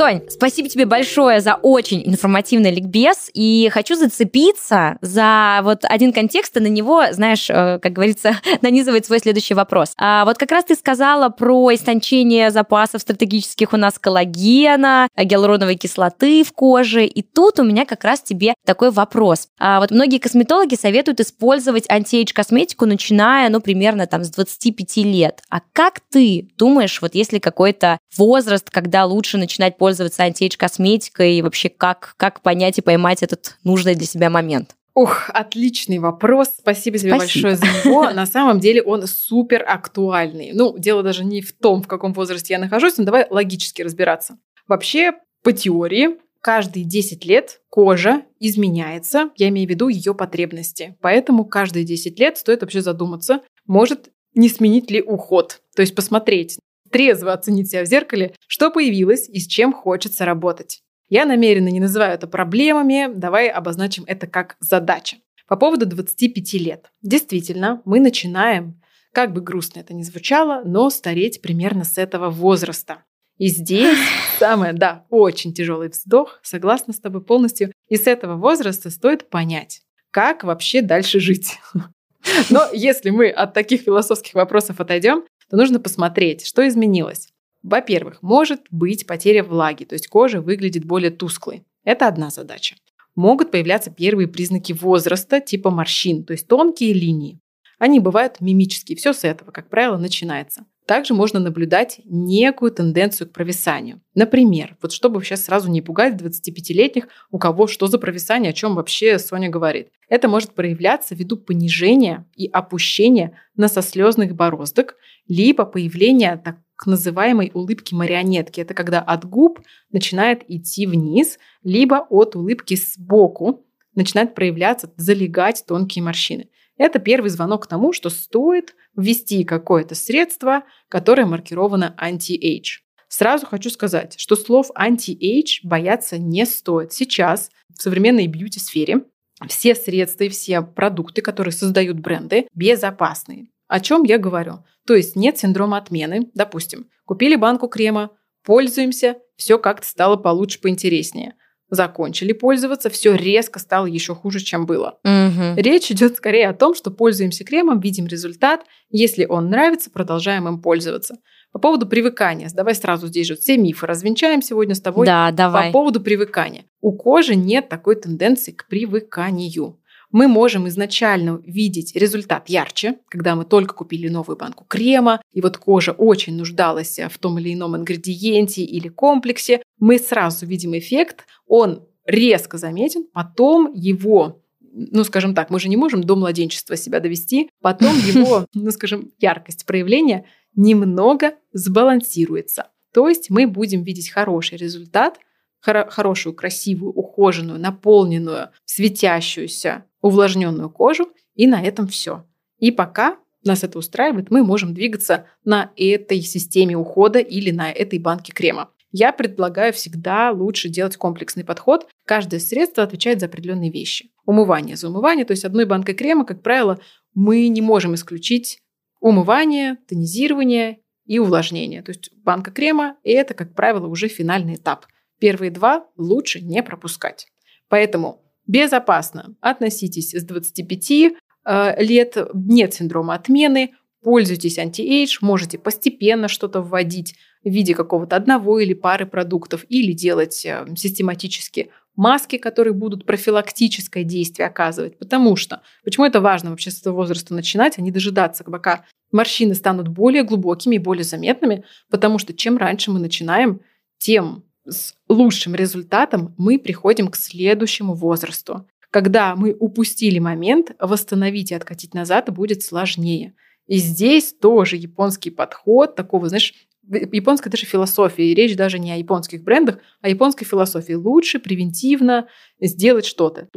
[0.01, 6.57] Сонь, спасибо тебе большое за очень информативный ликбез, и хочу зацепиться за вот один контекст,
[6.57, 9.93] и на него, знаешь, э, как говорится, нанизывает свой следующий вопрос.
[9.99, 16.45] А вот как раз ты сказала про истончение запасов стратегических у нас коллагена, гиалуроновой кислоты
[16.45, 19.49] в коже, и тут у меня как раз тебе такой вопрос.
[19.59, 25.43] А вот многие косметологи советуют использовать антиэйдж косметику, начиная, ну, примерно там с 25 лет.
[25.51, 31.43] А как ты думаешь, вот если какой-то возраст, когда лучше начинать пользоваться антиэйдж косметикой, и
[31.43, 34.77] вообще как, как понять и поймать этот нужный для себя момент?
[34.95, 36.49] Ух, отличный вопрос.
[36.59, 37.49] Спасибо тебе Спасибо.
[37.49, 38.11] большое за него.
[38.13, 40.51] На самом деле он супер актуальный.
[40.53, 44.39] Ну, дело даже не в том, в каком возрасте я нахожусь, но давай логически разбираться.
[44.67, 50.97] Вообще, по теории, каждые 10 лет кожа изменяется, я имею в виду ее потребности.
[51.01, 55.61] Поэтому каждые 10 лет стоит вообще задуматься, может не сменить ли уход.
[55.75, 56.59] То есть посмотреть,
[56.91, 60.83] трезво оценить себя в зеркале, что появилось и с чем хочется работать.
[61.09, 65.17] Я намеренно не называю это проблемами, давай обозначим это как задача.
[65.49, 66.93] По поводу 25 лет.
[67.03, 68.81] Действительно, мы начинаем,
[69.13, 73.03] как бы грустно это ни звучало, но стареть примерно с этого возраста.
[73.39, 73.99] И здесь
[74.39, 77.73] самое, да, очень тяжелый вздох, согласна с тобой полностью.
[77.89, 79.81] И с этого возраста стоит понять,
[80.13, 81.59] как вообще дальше жить.
[82.51, 87.29] Но если мы от таких философских вопросов отойдем, то нужно посмотреть, что изменилось.
[87.63, 91.65] Во-первых, может быть потеря влаги, то есть кожа выглядит более тусклой.
[91.85, 92.77] Это одна задача.
[93.17, 97.41] Могут появляться первые признаки возраста, типа морщин, то есть тонкие линии.
[97.79, 100.65] Они бывают мимические, все с этого, как правило, начинается.
[100.91, 104.01] Также можно наблюдать некую тенденцию к провисанию.
[104.17, 108.75] Например, вот чтобы сейчас сразу не пугать 25-летних, у кого что за провисание, о чем
[108.75, 109.91] вообще Соня говорит.
[110.09, 114.97] Это может проявляться ввиду понижения и опущения носослезных бороздок,
[115.29, 118.61] либо появления так называемой улыбки марионетки.
[118.61, 119.61] Это когда от губ
[119.93, 126.49] начинает идти вниз, либо от улыбки сбоку начинает проявляться, залегать тонкие морщины.
[126.81, 132.81] Это первый звонок к тому, что стоит ввести какое-то средство, которое маркировано anti-age.
[133.07, 136.95] Сразу хочу сказать, что слов anti-age бояться не стоит.
[136.95, 139.05] Сейчас в современной бьюти-сфере
[139.47, 143.49] все средства и все продукты, которые создают бренды, безопасные.
[143.69, 144.65] О чем я говорю?
[144.87, 146.31] То есть нет синдрома отмены.
[146.33, 148.13] Допустим, купили банку крема,
[148.43, 151.35] пользуемся, все как-то стало получше, поинтереснее
[151.71, 154.99] закончили пользоваться, все резко стало еще хуже, чем было.
[155.05, 155.57] Угу.
[155.57, 160.61] Речь идет скорее о том, что пользуемся кремом, видим результат, если он нравится, продолжаем им
[160.61, 161.17] пользоваться.
[161.53, 165.07] По поводу привыкания, давай сразу здесь же все мифы развенчаем сегодня с тобой.
[165.07, 165.69] Да, давай.
[165.69, 166.65] По поводу привыкания.
[166.81, 169.80] У кожи нет такой тенденции к привыканию
[170.13, 175.57] мы можем изначально видеть результат ярче, когда мы только купили новую банку крема, и вот
[175.57, 181.87] кожа очень нуждалась в том или ином ингредиенте или комплексе, мы сразу видим эффект, он
[182.05, 184.41] резко заметен, потом его
[184.73, 189.11] ну, скажем так, мы же не можем до младенчества себя довести, потом его, ну, скажем,
[189.19, 192.69] яркость проявления немного сбалансируется.
[192.93, 195.19] То есть мы будем видеть хороший результат,
[195.61, 202.25] хорошую, красивую, ухоженную, наполненную, светящуюся увлажненную кожу, и на этом все.
[202.59, 207.99] И пока нас это устраивает, мы можем двигаться на этой системе ухода или на этой
[207.99, 208.71] банке крема.
[208.93, 211.89] Я предлагаю всегда лучше делать комплексный подход.
[212.05, 214.11] Каждое средство отвечает за определенные вещи.
[214.27, 216.81] Умывание за умывание, то есть одной банкой крема, как правило,
[217.15, 218.61] мы не можем исключить
[219.01, 221.83] умывание, тонизирование и увлажнение.
[221.83, 224.87] То есть банка крема– это, как правило, уже финальный этап.
[225.19, 227.29] Первые два лучше не пропускать.
[227.69, 229.35] Поэтому безопасно.
[229.41, 237.51] Относитесь с 25 э, лет, нет синдрома отмены, пользуйтесь anti-age, можете постепенно что-то вводить в
[237.51, 244.49] виде какого-то одного или пары продуктов или делать э, систематически маски, которые будут профилактическое действие
[244.49, 244.99] оказывать.
[244.99, 249.55] Потому что, почему это важно вообще с этого возраста начинать, а не дожидаться, пока морщины
[249.55, 253.61] станут более глубокими и более заметными, потому что чем раньше мы начинаем,
[253.99, 258.67] тем с лучшим результатом мы приходим к следующему возрасту.
[258.91, 263.35] Когда мы упустили момент, восстановить и откатить назад будет сложнее.
[263.67, 266.55] И здесь тоже японский подход такого, знаешь,
[266.91, 270.95] японская даже философия, и речь даже не о японских брендах, а о японской философии.
[270.95, 272.27] Лучше превентивно
[272.61, 273.49] сделать что-то.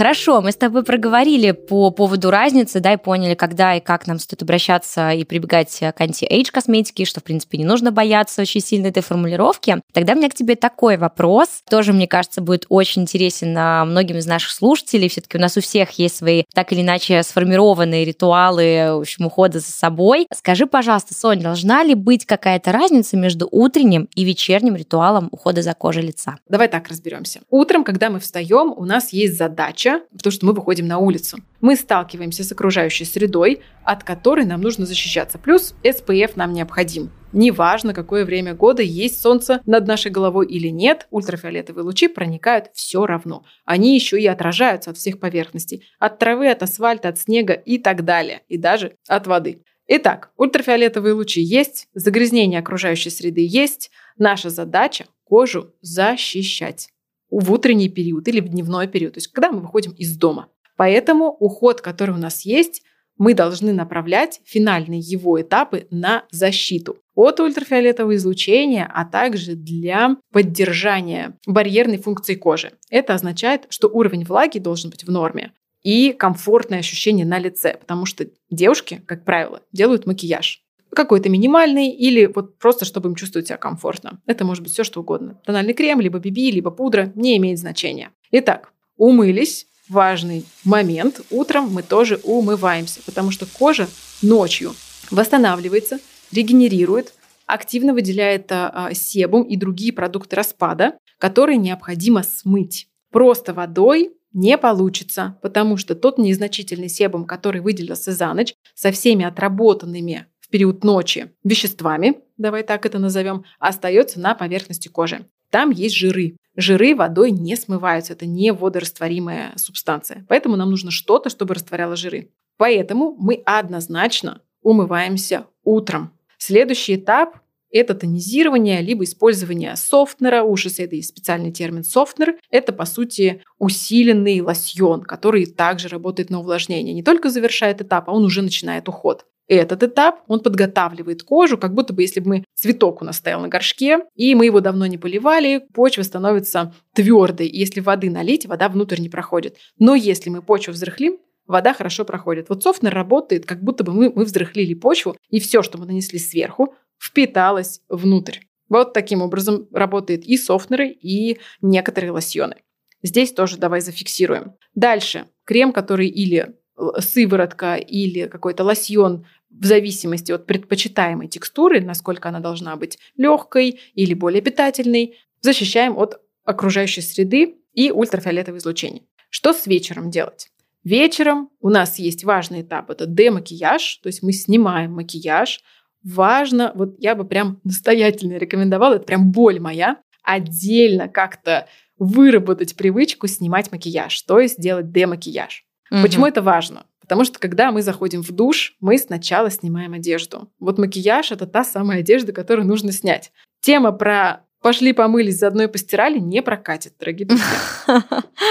[0.00, 4.18] Хорошо, мы с тобой проговорили по поводу разницы, да, и поняли, когда и как нам
[4.18, 8.86] стоит обращаться и прибегать к anti-age косметике, что, в принципе, не нужно бояться очень сильно
[8.86, 9.82] этой формулировки.
[9.92, 14.26] Тогда у меня к тебе такой вопрос, тоже, мне кажется, будет очень интересен многим из
[14.26, 15.10] наших слушателей.
[15.10, 19.60] Все-таки у нас у всех есть свои так или иначе сформированные ритуалы, в общем, ухода
[19.60, 20.26] за собой.
[20.34, 25.74] Скажи, пожалуйста, Соня, должна ли быть какая-то разница между утренним и вечерним ритуалом ухода за
[25.74, 26.36] кожей лица?
[26.48, 27.40] Давай так разберемся.
[27.50, 31.38] Утром, когда мы встаем, у нас есть задача, потому что мы выходим на улицу.
[31.60, 35.38] Мы сталкиваемся с окружающей средой, от которой нам нужно защищаться.
[35.38, 37.10] Плюс SPF нам необходим.
[37.32, 43.06] Неважно, какое время года, есть солнце над нашей головой или нет, ультрафиолетовые лучи проникают все
[43.06, 43.44] равно.
[43.64, 45.84] Они еще и отражаются от всех поверхностей.
[45.98, 48.42] От травы, от асфальта, от снега и так далее.
[48.48, 49.62] И даже от воды.
[49.86, 53.90] Итак, ультрафиолетовые лучи есть, загрязнение окружающей среды есть.
[54.18, 56.90] Наша задача– кожу защищать
[57.30, 60.48] в утренний период или в дневной период, то есть когда мы выходим из дома.
[60.76, 62.82] Поэтому уход, который у нас есть,
[63.18, 71.36] мы должны направлять финальные его этапы на защиту от ультрафиолетового излучения, а также для поддержания
[71.46, 72.72] барьерной функции кожи.
[72.88, 78.06] Это означает, что уровень влаги должен быть в норме и комфортное ощущение на лице, потому
[78.06, 80.62] что девушки, как правило, делают макияж
[80.94, 84.20] какой-то минимальный или вот просто, чтобы им чувствовать себя комфортно.
[84.26, 85.40] Это может быть все, что угодно.
[85.44, 88.10] Тональный крем, либо BB, либо пудра, не имеет значения.
[88.30, 91.20] Итак, умылись, важный момент.
[91.30, 93.88] Утром мы тоже умываемся, потому что кожа
[94.22, 94.72] ночью
[95.10, 95.98] восстанавливается,
[96.32, 97.12] регенерирует,
[97.46, 102.88] активно выделяет а, себум и другие продукты распада, которые необходимо смыть.
[103.10, 109.24] Просто водой не получится, потому что тот незначительный себум, который выделился за ночь, со всеми
[109.24, 115.24] отработанными в период ночи веществами, давай так это назовем, остается на поверхности кожи.
[115.48, 116.36] Там есть жиры.
[116.56, 120.26] Жиры водой не смываются, это не водорастворимая субстанция.
[120.28, 122.30] Поэтому нам нужно что-то, чтобы растворяло жиры.
[122.56, 126.18] Поэтому мы однозначно умываемся утром.
[126.36, 127.38] Следующий этап–
[127.70, 130.42] это тонизирование, либо использование софтнера.
[130.42, 132.34] У это есть специальный термин софтнер.
[132.50, 136.92] Это, по сути, усиленный лосьон, который также работает на увлажнение.
[136.92, 141.74] Не только завершает этап, а он уже начинает уход этот этап, он подготавливает кожу, как
[141.74, 144.86] будто бы если бы мы цветок у нас стоял на горшке, и мы его давно
[144.86, 147.48] не поливали, почва становится твердой.
[147.48, 149.56] Если воды налить, вода внутрь не проходит.
[149.78, 152.48] Но если мы почву взрыхлим, вода хорошо проходит.
[152.48, 156.18] Вот софтнер работает, как будто бы мы, мы взрыхлили почву, и все, что мы нанесли
[156.18, 158.38] сверху, впиталось внутрь.
[158.68, 162.56] Вот таким образом работает и софтнеры, и некоторые лосьоны.
[163.02, 164.52] Здесь тоже давай зафиксируем.
[164.74, 165.26] Дальше.
[165.44, 166.54] Крем, который или
[166.98, 174.14] сыворотка или какой-то лосьон в зависимости от предпочитаемой текстуры, насколько она должна быть легкой или
[174.14, 179.02] более питательной, защищаем от окружающей среды и ультрафиолетового излучения.
[179.28, 180.48] Что с вечером делать?
[180.82, 185.60] Вечером у нас есть важный этап, это демакияж, то есть мы снимаем макияж.
[186.02, 193.26] Важно, вот я бы прям настоятельно рекомендовала, это прям боль моя, отдельно как-то выработать привычку
[193.26, 195.66] снимать макияж, то есть делать демакияж.
[195.90, 196.02] Угу.
[196.02, 196.86] Почему это важно?
[197.10, 200.48] Потому что когда мы заходим в душ, мы сначала снимаем одежду.
[200.60, 203.32] Вот макияж это та самая одежда, которую нужно снять.
[203.60, 207.46] Тема про пошли помылись, заодно и постирали не прокатит, дорогие друзья.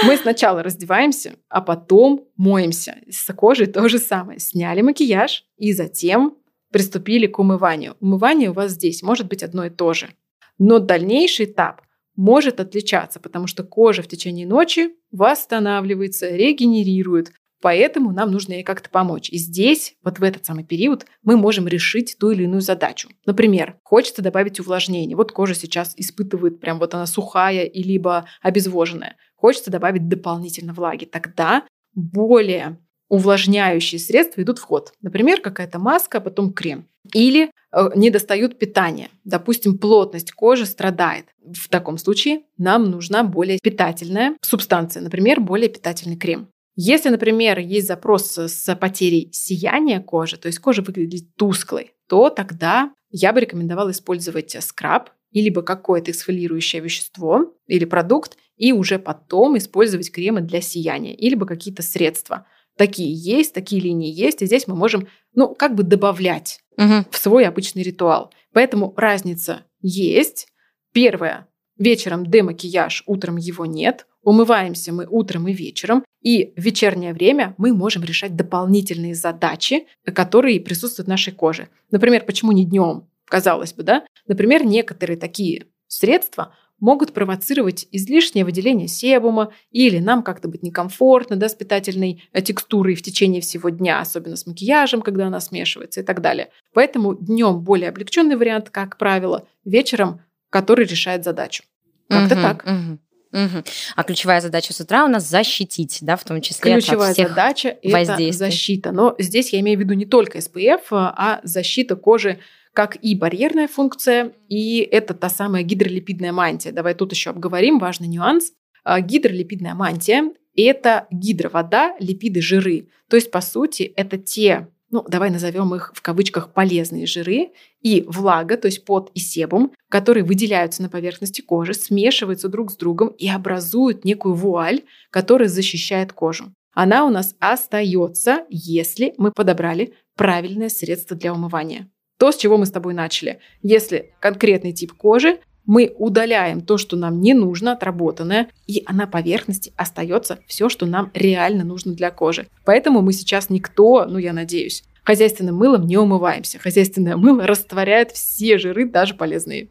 [0.04, 2.96] Мы сначала раздеваемся, а потом моемся.
[3.08, 4.38] С кожей то же самое.
[4.38, 6.36] Сняли макияж и затем
[6.70, 7.96] приступили к умыванию.
[8.00, 10.10] Умывание у вас здесь может быть одно и то же.
[10.58, 11.80] Но дальнейший этап
[12.14, 17.32] может отличаться, потому что кожа в течение ночи восстанавливается, регенерирует.
[17.60, 19.28] Поэтому нам нужно ей как-то помочь.
[19.30, 23.08] И здесь, вот в этот самый период, мы можем решить ту или иную задачу.
[23.26, 25.16] Например, хочется добавить увлажнение.
[25.16, 29.16] Вот кожа сейчас испытывает, прям вот она сухая и либо обезвоженная.
[29.36, 31.04] Хочется добавить дополнительно влаги.
[31.04, 34.92] Тогда более увлажняющие средства идут в ход.
[35.02, 36.86] Например, какая-то маска, а потом крем.
[37.12, 39.08] Или э, не достают питания.
[39.24, 41.26] Допустим, плотность кожи страдает.
[41.42, 46.48] В таком случае нам нужна более питательная субстанция, например, более питательный крем.
[46.82, 52.94] Если, например, есть запрос с потерей сияния кожи, то есть кожа выглядит тусклой, то тогда
[53.10, 59.58] я бы рекомендовала использовать скраб или либо какое-то эксфолирующее вещество или продукт, и уже потом
[59.58, 62.46] использовать кремы для сияния, или бы какие-то средства–
[62.80, 67.04] такие есть, такие линии есть, и здесь мы можем, ну, как бы добавлять угу.
[67.10, 68.32] в свой обычный ритуал.
[68.54, 70.48] Поэтому разница есть.
[70.92, 71.46] Первое,
[71.80, 74.06] вечером демакияж, утром его нет.
[74.22, 76.04] Умываемся мы утром и вечером.
[76.22, 81.68] И в вечернее время мы можем решать дополнительные задачи, которые присутствуют в нашей коже.
[81.90, 83.08] Например, почему не днем?
[83.24, 84.04] Казалось бы, да?
[84.26, 91.48] Например, некоторые такие средства могут провоцировать излишнее выделение себума или нам как-то быть некомфортно да,
[91.48, 96.04] с питательной э, текстурой в течение всего дня, особенно с макияжем, когда она смешивается и
[96.04, 96.50] так далее.
[96.72, 101.62] Поэтому днем более облегченный вариант, как правило, вечером, который решает задачу.
[102.10, 102.64] Как-то угу, так.
[102.64, 102.98] Угу.
[103.32, 103.64] Угу.
[103.94, 107.28] А ключевая задача с утра у нас защитить, да, в том числе ключевая от всех
[107.28, 108.92] задача это защита.
[108.92, 112.38] Но здесь я имею в виду не только SPF, а защита кожи
[112.72, 116.72] как и барьерная функция, и это та самая гидролипидная мантия.
[116.72, 118.52] Давай тут еще обговорим важный нюанс.
[118.84, 122.88] А, гидролипидная мантия– это гидровода, липиды, жиры.
[123.08, 127.50] То есть, по сути, это те ну, давай назовем их в кавычках полезные жиры,
[127.80, 132.76] и влага, то есть пот и себум, которые выделяются на поверхности кожи, смешиваются друг с
[132.76, 136.52] другом и образуют некую вуаль, которая защищает кожу.
[136.72, 141.88] Она у нас остается, если мы подобрали правильное средство для умывания.
[142.18, 143.40] То, с чего мы с тобой начали.
[143.62, 149.72] Если конкретный тип кожи, мы удаляем то, что нам не нужно, отработанное, и на поверхности
[149.76, 152.46] остается все, что нам реально нужно для кожи.
[152.64, 156.58] Поэтому мы сейчас никто, ну я надеюсь, хозяйственным мылом не умываемся.
[156.58, 159.68] Хозяйственное мыло растворяет все жиры, даже полезные.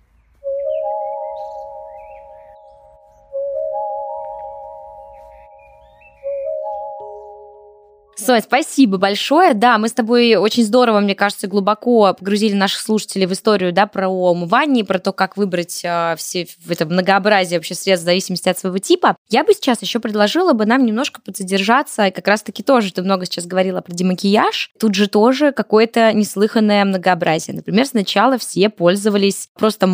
[8.26, 9.54] Соня, спасибо большое.
[9.54, 13.88] Да, мы с тобой очень здорово, мне кажется, глубоко погрузили наших слушателей в историю да,
[13.88, 18.60] про умывание, про то, как выбрать э, все это многообразие вообще средств в зависимости от
[18.60, 19.16] своего типа.
[19.30, 23.26] Я бы сейчас еще предложила бы нам немножко подсодержаться, и как раз-таки тоже ты много
[23.26, 24.72] сейчас говорила про демакияж.
[24.80, 27.56] Тут же тоже какое-то неслыханное многообразие.
[27.56, 29.90] Например, сначала все пользовались просто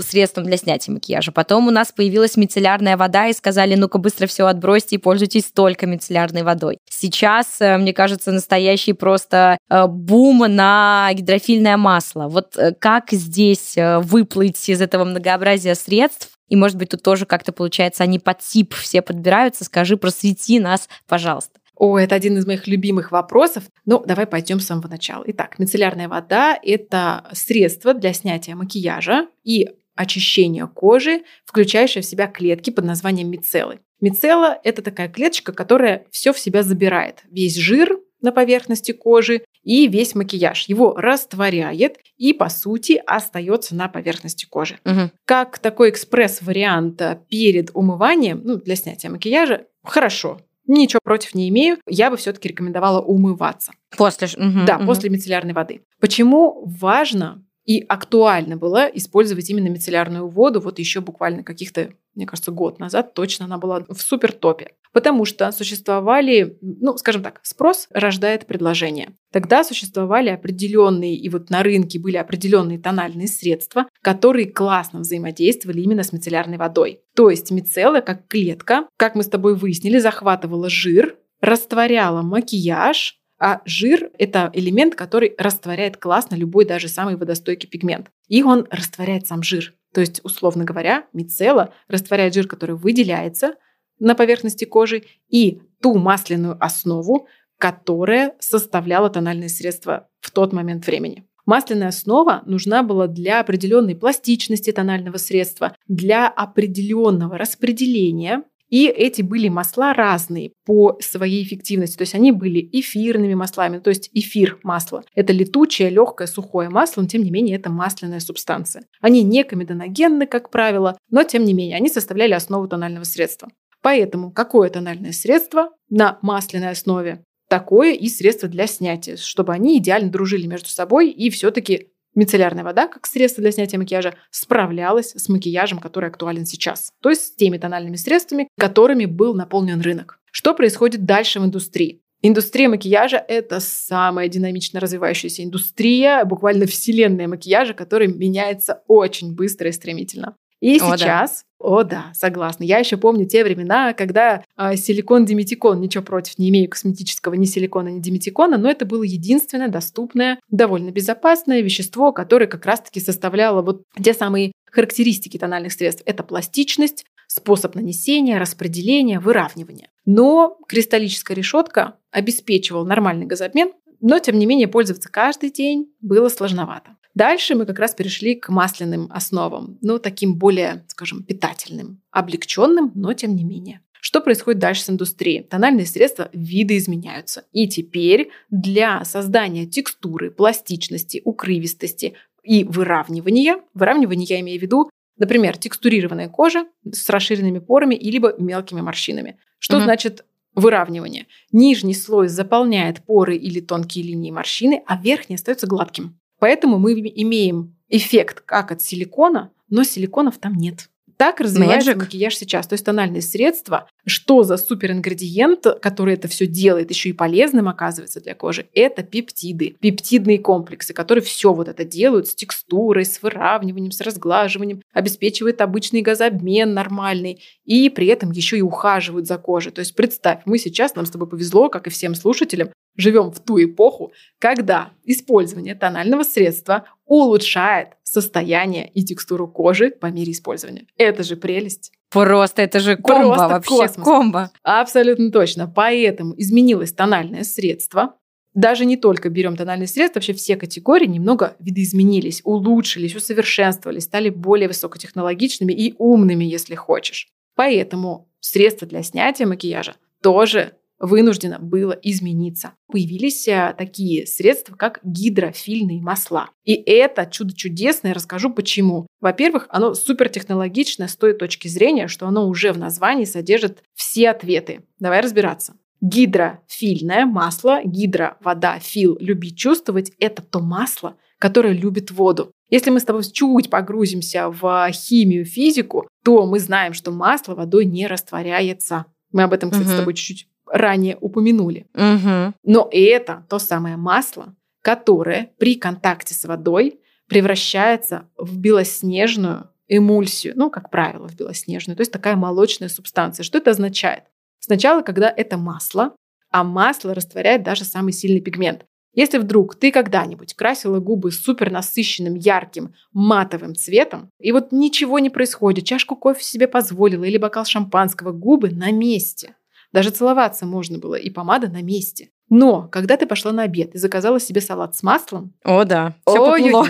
[0.00, 1.32] средством для снятия макияжа.
[1.32, 5.86] Потом у нас появилась мицеллярная вода, и сказали, ну-ка быстро все отбросьте и пользуйтесь только
[5.86, 6.78] мицеллярной водой.
[6.98, 12.28] Сейчас Э, мне кажется, настоящий просто э, бум на гидрофильное масло.
[12.28, 16.30] Вот э, как здесь выплыть из этого многообразия средств?
[16.48, 19.64] И, может быть, тут тоже как-то получается, они под тип все подбираются.
[19.64, 21.58] Скажи, просвети нас, пожалуйста.
[21.76, 23.64] О, это один из моих любимых вопросов.
[23.84, 25.22] Ну, давай пойдем с самого начала.
[25.26, 32.70] Итак, мицеллярная вода– это средство для снятия макияжа и очищения кожи, включающее в себя клетки
[32.70, 33.80] под названием мицеллы.
[34.00, 37.22] Мицелла– это такая клеточка, которая все в себя забирает.
[37.30, 40.68] Весь жир на поверхности кожи и весь макияж.
[40.68, 44.78] Его растворяет и, по сути, остается на поверхности кожи.
[44.84, 45.10] Угу.
[45.24, 50.40] Как такой экспресс-вариант перед умыванием, ну, для снятия макияжа, хорошо.
[50.66, 51.78] Ничего против не имею.
[51.86, 53.72] Я бы все-таки рекомендовала умываться.
[53.96, 54.86] После, угу, да, угу.
[54.86, 55.80] после мицеллярной воды.
[56.00, 62.50] Почему важно и актуально было использовать именно мицеллярную воду вот еще буквально каких-то, мне кажется,
[62.50, 64.72] год назад точно она была в супер топе.
[64.94, 69.10] Потому что существовали, ну, скажем так, спрос рождает предложение.
[69.32, 76.04] Тогда существовали определенные, и вот на рынке были определенные тональные средства, которые классно взаимодействовали именно
[76.04, 77.02] с мицеллярной водой.
[77.14, 83.62] То есть мицелла, как клетка, как мы с тобой выяснили, захватывала жир, растворяла макияж, а
[83.64, 88.10] жир– это элемент, который растворяет классно любой, даже самый водостойкий пигмент.
[88.26, 89.74] И он растворяет сам жир.
[89.94, 93.54] То есть, условно говоря, мицелла растворяет жир, который выделяется
[94.00, 97.26] на поверхности кожи, и ту масляную основу,
[97.58, 101.24] которая составляла тональные средства в тот момент времени.
[101.46, 109.48] Масляная основа нужна была для определенной пластичности тонального средства, для определенного распределения и эти были
[109.48, 111.96] масла разные по своей эффективности.
[111.96, 115.04] То есть они были эфирными маслами, то есть эфир масла.
[115.14, 118.84] Это летучее, легкое, сухое масло, но тем не менее это масляная субстанция.
[119.00, 123.48] Они не комедоногенны, как правило, но тем не менее они составляли основу тонального средства.
[123.80, 130.10] Поэтому какое тональное средство на масляной основе, такое и средство для снятия, чтобы они идеально
[130.10, 135.78] дружили между собой и все-таки Мицеллярная вода, как средство для снятия макияжа, справлялась с макияжем,
[135.78, 136.90] который актуален сейчас.
[137.00, 140.18] То есть с теми тональными средствами, которыми был наполнен рынок.
[140.32, 142.02] Что происходит дальше в индустрии?
[142.20, 149.72] Индустрия макияжа– это самая динамично развивающаяся индустрия, буквально вселенная макияжа, которая меняется очень быстро и
[149.72, 150.34] стремительно.
[150.60, 151.66] И о, сейчас, да.
[151.66, 152.64] о да, согласна.
[152.64, 157.44] Я еще помню те времена, когда э, силикон диметикон, ничего против не имею косметического ни
[157.44, 163.62] силикона, ни диметикона, но это было единственное доступное, довольно безопасное вещество, которое как раз-таки составляло
[163.62, 166.02] вот те самые характеристики тональных средств.
[166.06, 169.90] Это пластичность, способ нанесения, распределения, выравнивания.
[170.06, 176.97] Но кристаллическая решетка обеспечивала нормальный газообмен, но тем не менее пользоваться каждый день было сложновато.
[177.18, 183.12] Дальше мы как раз перешли к масляным основам, ну, таким более, скажем, питательным, облегченным, но
[183.12, 183.80] тем не менее.
[184.00, 185.42] Что происходит дальше с индустрией?
[185.42, 187.42] Тональные средства видоизменяются.
[187.50, 192.14] И теперь для создания текстуры, пластичности, укрывистости
[192.44, 194.88] и выравнивания, выравнивание я имею в виду
[195.20, 199.36] Например, текстурированная кожа с расширенными порами и либо мелкими морщинами.
[199.58, 199.82] Что угу.
[199.82, 201.26] значит выравнивание?
[201.50, 206.20] Нижний слой заполняет поры или тонкие линии морщины, а верхний остается гладким.
[206.38, 210.90] Поэтому мы имеем эффект как от силикона, но силиконов там нет.
[211.18, 211.96] Так развивается Magic.
[211.96, 212.68] макияж сейчас.
[212.68, 218.20] То есть тональные средства, что за суперингредиент, который это все делает, еще и полезным оказывается
[218.20, 223.90] для кожи, это пептиды, пептидные комплексы, которые все вот это делают с текстурой, с выравниванием,
[223.90, 229.72] с разглаживанием, обеспечивают обычный газообмен нормальный и при этом еще и ухаживают за кожей.
[229.72, 233.40] То есть представь, мы сейчас, нам с тобой повезло, как и всем слушателям, живем в
[233.40, 240.86] ту эпоху, когда использование тонального средства улучшает состояние и текстуру кожи по мере использования.
[240.96, 241.92] Это же прелесть.
[242.10, 244.04] Просто это же комбо, Просто вообще космос.
[244.04, 244.50] комбо.
[244.62, 245.66] Абсолютно точно.
[245.74, 248.14] Поэтому изменилось тональное средство.
[248.54, 254.68] Даже не только берем тональные средства, вообще все категории немного видоизменились, улучшились, усовершенствовались, стали более
[254.68, 257.28] высокотехнологичными и умными, если хочешь.
[257.54, 262.72] Поэтому средства для снятия макияжа тоже вынуждено было измениться.
[262.90, 266.50] Появились э, такие средства, как гидрофильные масла.
[266.64, 269.06] И это чудо чудесное, расскажу почему.
[269.20, 274.82] Во-первых, оно супертехнологичное с той точки зрения, что оно уже в названии содержит все ответы.
[274.98, 275.74] Давай разбираться.
[276.00, 282.52] Гидрофильное масло, гидро, вода, фил, любить чувствовать– это то масло, которое любит воду.
[282.70, 287.84] Если мы с тобой чуть погрузимся в химию, физику, то мы знаем, что масло водой
[287.84, 289.06] не растворяется.
[289.32, 289.94] Мы об этом, кстати, угу.
[289.94, 291.86] с тобой чуть-чуть ранее упомянули.
[291.94, 292.54] Угу.
[292.64, 300.70] Но это то самое масло, которое при контакте с водой превращается в белоснежную эмульсию, ну,
[300.70, 303.44] как правило, в белоснежную, то есть такая молочная субстанция.
[303.44, 304.24] Что это означает?
[304.60, 306.14] Сначала, когда это масло,
[306.50, 308.84] а масло растворяет даже самый сильный пигмент.
[309.14, 315.30] Если вдруг ты когда-нибудь красила губы супер насыщенным, ярким, матовым цветом, и вот ничего не
[315.30, 319.56] происходит, чашку кофе себе позволила или бокал шампанского, губы на месте.
[319.92, 322.30] Даже целоваться можно было, и помада на месте.
[322.50, 325.54] Но когда ты пошла на обед и заказала себе салат с маслом...
[325.64, 326.86] О, да, все потекло.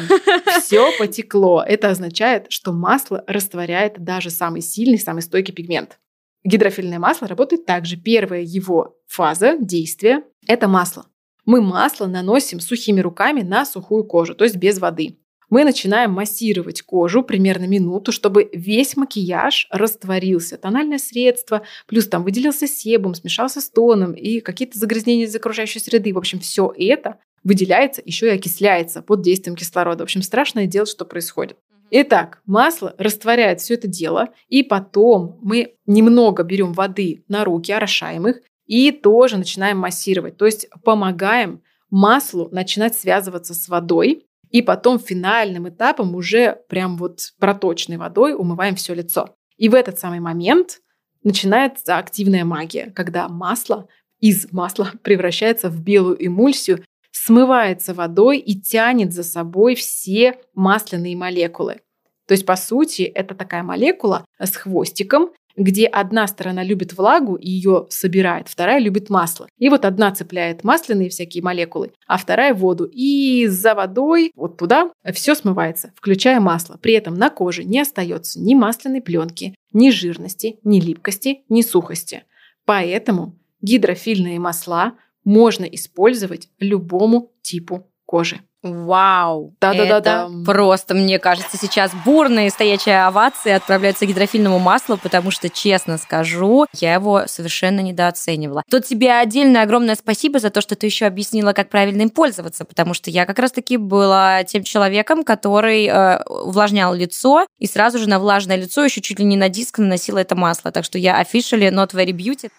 [0.60, 1.64] Все потекло.
[1.66, 5.98] Это означает, что масло растворяет даже самый сильный, самый стойкий пигмент.
[6.44, 7.96] Гидрофильное масло работает также.
[7.96, 11.06] Первая его фаза действия– это масло.
[11.44, 15.18] Мы масло наносим сухими руками на сухую кожу, то есть без воды
[15.50, 20.58] мы начинаем массировать кожу примерно минуту, чтобы весь макияж растворился.
[20.58, 26.12] Тональное средство, плюс там выделился себум, смешался с тоном и какие-то загрязнения из окружающей среды.
[26.12, 30.00] В общем, все это выделяется, еще и окисляется под действием кислорода.
[30.00, 31.56] В общем, страшное дело, что происходит.
[31.90, 38.28] Итак, масло растворяет все это дело, и потом мы немного берем воды на руки, орошаем
[38.28, 40.36] их, и тоже начинаем массировать.
[40.36, 47.32] То есть помогаем маслу начинать связываться с водой, и потом финальным этапом уже прям вот
[47.38, 49.36] проточной водой умываем все лицо.
[49.56, 50.80] И в этот самый момент
[51.22, 53.88] начинается активная магия, когда масло
[54.20, 61.80] из масла превращается в белую эмульсию, смывается водой и тянет за собой все масляные молекулы.
[62.26, 67.50] То есть, по сути, это такая молекула с хвостиком, где одна сторона любит влагу и
[67.50, 69.48] ее собирает, вторая любит масло.
[69.58, 72.88] И вот одна цепляет масляные всякие молекулы, а вторая воду.
[72.90, 76.78] И за водой вот туда все смывается, включая масло.
[76.80, 82.24] При этом на коже не остается ни масляной пленки, ни жирности, ни липкости, ни сухости.
[82.64, 84.94] Поэтому гидрофильные масла
[85.24, 88.40] можно использовать любому типу кожи.
[88.62, 89.54] Вау!
[89.60, 90.28] Да-да-да-да.
[90.44, 96.66] Просто, мне кажется, сейчас бурные стоячие овации отправляются к гидрофильному маслу, потому что, честно скажу,
[96.74, 98.64] я его совершенно недооценивала.
[98.68, 102.64] Тут тебе отдельное огромное спасибо за то, что ты еще объяснила, как правильно им пользоваться,
[102.64, 108.08] потому что я как раз-таки была тем человеком, который э, увлажнял лицо, и сразу же
[108.08, 110.72] на влажное лицо еще чуть ли не на диск наносила это масло.
[110.72, 112.50] Так что я officially not very beauty.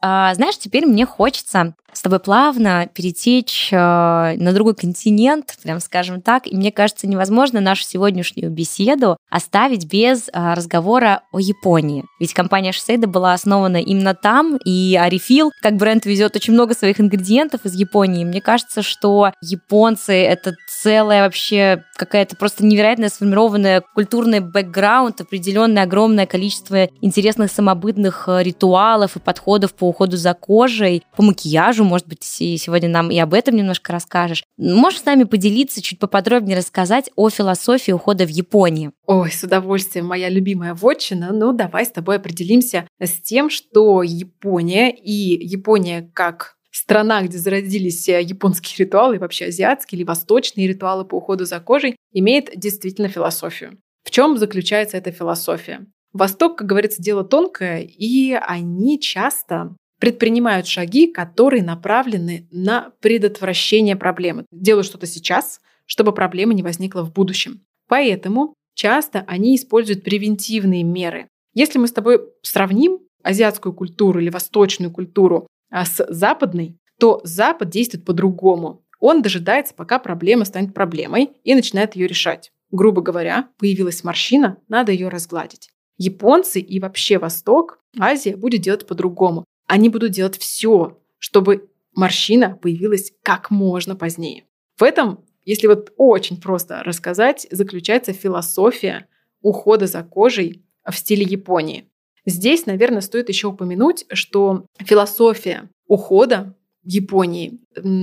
[0.00, 6.46] Знаешь, теперь мне хочется с тобой плавно перетечь э, на другой континент, прям скажем так.
[6.46, 12.04] И мне кажется, невозможно нашу сегодняшнюю беседу оставить без э, разговора о Японии.
[12.20, 17.00] Ведь компания Shiseido была основана именно там, и Арифил, как бренд, везет очень много своих
[17.00, 18.26] ингредиентов из Японии.
[18.26, 26.26] Мне кажется, что японцы— это целая вообще какая-то просто невероятная сформированная культурный бэкграунд, определенное огромное
[26.26, 32.22] количество интересных самобытных э, ритуалов и подходов по уходу за кожей, по макияжу, может быть,
[32.22, 34.44] сегодня нам и об этом немножко расскажешь.
[34.56, 38.92] Можешь с нами поделиться, чуть поподробнее рассказать о философии ухода в Японию?
[39.06, 41.32] Ой, с удовольствием, моя любимая вотчина.
[41.32, 48.08] Ну, давай с тобой определимся с тем, что Япония и Япония как страна, где зародились
[48.08, 53.78] э, японские ритуалы, вообще азиатские или восточные ритуалы по уходу за кожей, имеет действительно философию.
[54.04, 55.86] В чем заключается эта философия?
[56.12, 64.46] Восток, как говорится, дело тонкое, и они часто предпринимают шаги, которые направлены на предотвращение проблемы.
[64.50, 67.62] Делают что-то сейчас, чтобы проблема не возникла в будущем.
[67.88, 71.28] Поэтому часто они используют превентивные меры.
[71.54, 77.70] Если мы с тобой сравним азиатскую культуру или восточную культуру а, с западной, то Запад
[77.70, 78.84] действует по-другому.
[79.00, 82.50] Он дожидается, пока проблема станет проблемой и начинает ее решать.
[82.70, 85.70] Грубо говоря, появилась морщина, надо ее разгладить.
[85.98, 89.44] Японцы и вообще Восток, Азия будет делать по-другому.
[89.66, 94.44] Они будут делать все, чтобы морщина появилась как можно позднее.
[94.76, 99.08] В этом, если вот очень просто рассказать, заключается философия
[99.40, 101.88] ухода за кожей в стиле Японии.
[102.26, 107.60] Здесь, наверное, стоит еще упомянуть, что философия ухода Японии,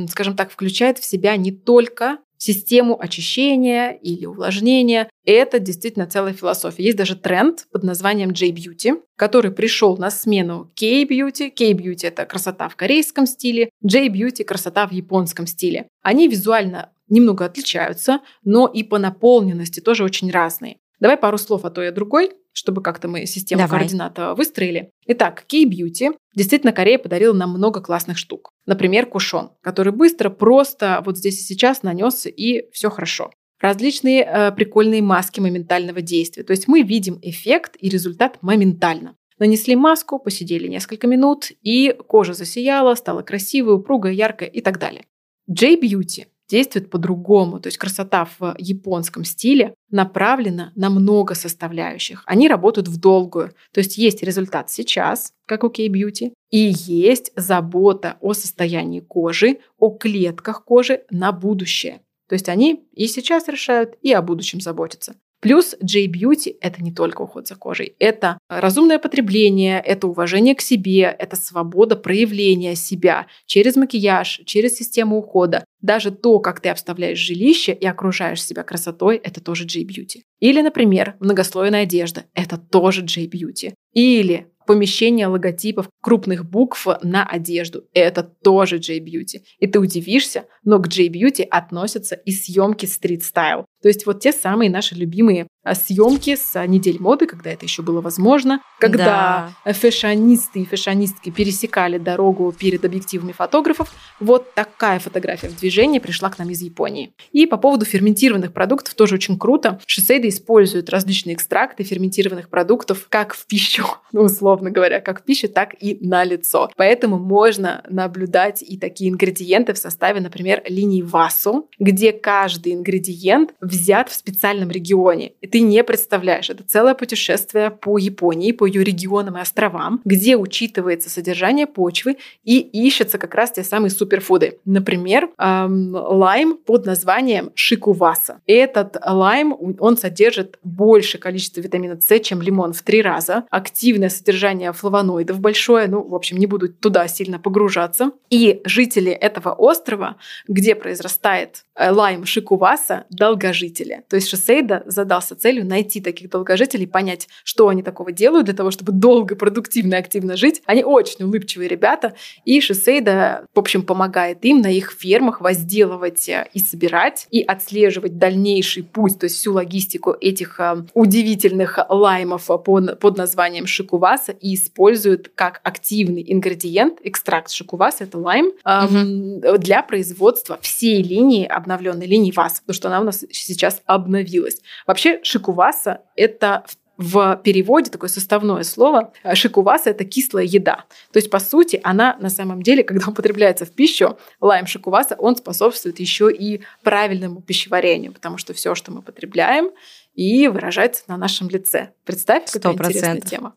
[0.09, 5.09] скажем так, включает в себя не только систему очищения или увлажнения.
[5.25, 6.83] Это действительно целая философия.
[6.83, 11.51] Есть даже тренд под названием J-Beauty, который пришел на смену K-Beauty.
[11.51, 15.87] K-Beauty– это красота в корейском стиле, J-Beauty– красота в японском стиле.
[16.01, 20.79] Они визуально немного отличаются, но и по наполненности тоже очень разные.
[20.99, 23.79] Давай пару слов о той и о другой, чтобы как-то мы систему Давай.
[23.79, 24.91] координат э, выстроили.
[25.07, 26.15] Итак, K-Beauty.
[26.35, 28.51] Действительно, Корея подарила нам много классных штук.
[28.65, 33.31] Например, кушон, который быстро, просто вот здесь и сейчас нанес, и все хорошо.
[33.59, 36.43] Различные э, прикольные маски моментального действия.
[36.43, 39.15] То есть мы видим эффект и результат моментально.
[39.39, 45.05] Нанесли маску, посидели несколько минут, и кожа засияла, стала красивой, упругой, яркой и так далее.
[45.47, 47.59] J-Beauty действует по-другому.
[47.59, 52.23] То есть красота в японском стиле направлена на много составляющих.
[52.25, 53.53] Они работают в долгую.
[53.71, 59.89] То есть есть результат сейчас, как у K-Beauty, и есть забота о состоянии кожи, о
[59.89, 62.01] клетках кожи на будущее.
[62.27, 65.15] То есть они и сейчас решают, и о будущем заботятся.
[65.43, 67.95] Плюс J-Beauty– это не только уход за кожей.
[67.99, 75.17] Это разумное потребление, это уважение к себе, это свобода проявления себя через макияж, через систему
[75.17, 75.65] ухода.
[75.81, 80.21] Даже то, как ты обставляешь жилище и окружаешь себя красотой, это тоже J-Beauty.
[80.39, 83.73] Или, например, многослойная одежда– это тоже J-Beauty.
[83.93, 87.85] Или помещение логотипов крупных букв на одежду.
[87.93, 89.41] Это тоже J-Beauty.
[89.59, 93.65] И ты удивишься, но к J-Beauty относятся и съемки стрит-стайл.
[93.81, 97.81] То есть вот те самые наши любимые съемки с а, недель моды, когда это еще
[97.81, 99.73] было возможно, когда да.
[99.73, 103.93] фэшонисты и фэшонистки пересекали дорогу перед объективами фотографов.
[104.19, 107.13] Вот такая фотография в движении пришла к нам из Японии.
[107.31, 109.79] И по поводу ферментированных продуктов тоже очень круто.
[109.85, 115.47] Шисейда используют различные экстракты ферментированных продуктов как в пищу, ну, условно говоря, как в пищу,
[115.47, 116.69] так и на лицо.
[116.75, 124.09] Поэтому можно наблюдать и такие ингредиенты в составе, например, линии ВАСУ, где каждый ингредиент взят
[124.09, 125.33] в специальном регионе.
[125.53, 131.11] Ты не представляешь, это целое путешествие по Японии, по ее регионам и островам, где учитывается
[131.11, 134.57] содержание почвы и ищутся как раз те самые суперфуды.
[134.65, 138.41] Например, эм, лайм под названием шикуваса.
[138.47, 143.43] Этот лайм, он содержит больше количество витамина С, чем лимон в три раза.
[143.51, 145.85] Активное содержание флавоноидов большое.
[145.85, 148.09] Ну, в общем, не буду туда сильно погружаться.
[148.31, 150.15] И жители этого острова,
[150.47, 154.03] где произрастает э, лайм шикуваса, долгожители.
[154.09, 158.71] То есть Шосейда задался целью найти таких долгожителей, понять, что они такого делают для того,
[158.71, 160.61] чтобы долго, продуктивно и активно жить.
[160.65, 162.13] Они очень улыбчивые ребята,
[162.45, 168.17] и Шосейда, в общем, помогает им на их фермах возделывать э, и собирать, и отслеживать
[168.17, 174.55] дальнейший путь, то есть всю логистику этих э, удивительных лаймов под, под названием шикуваса и
[174.55, 179.57] используют как активный ингредиент экстракт шикуваса, это лайм, угу.
[179.57, 184.61] для производства всей линии, обновленной линии ВАС, потому что она у нас сейчас обновилась.
[184.87, 186.63] Вообще шикуваса– это
[186.97, 189.13] в переводе такое составное слово.
[189.33, 190.85] Шикуваса– это кислая еда.
[191.11, 195.35] То есть, по сути, она на самом деле, когда употребляется в пищу, лайм шикуваса, он
[195.35, 199.71] способствует еще и правильному пищеварению, потому что все, что мы потребляем,
[200.13, 201.89] и выражается на нашем лице.
[202.05, 202.75] Представь, какая 100%.
[202.75, 203.55] интересная тема.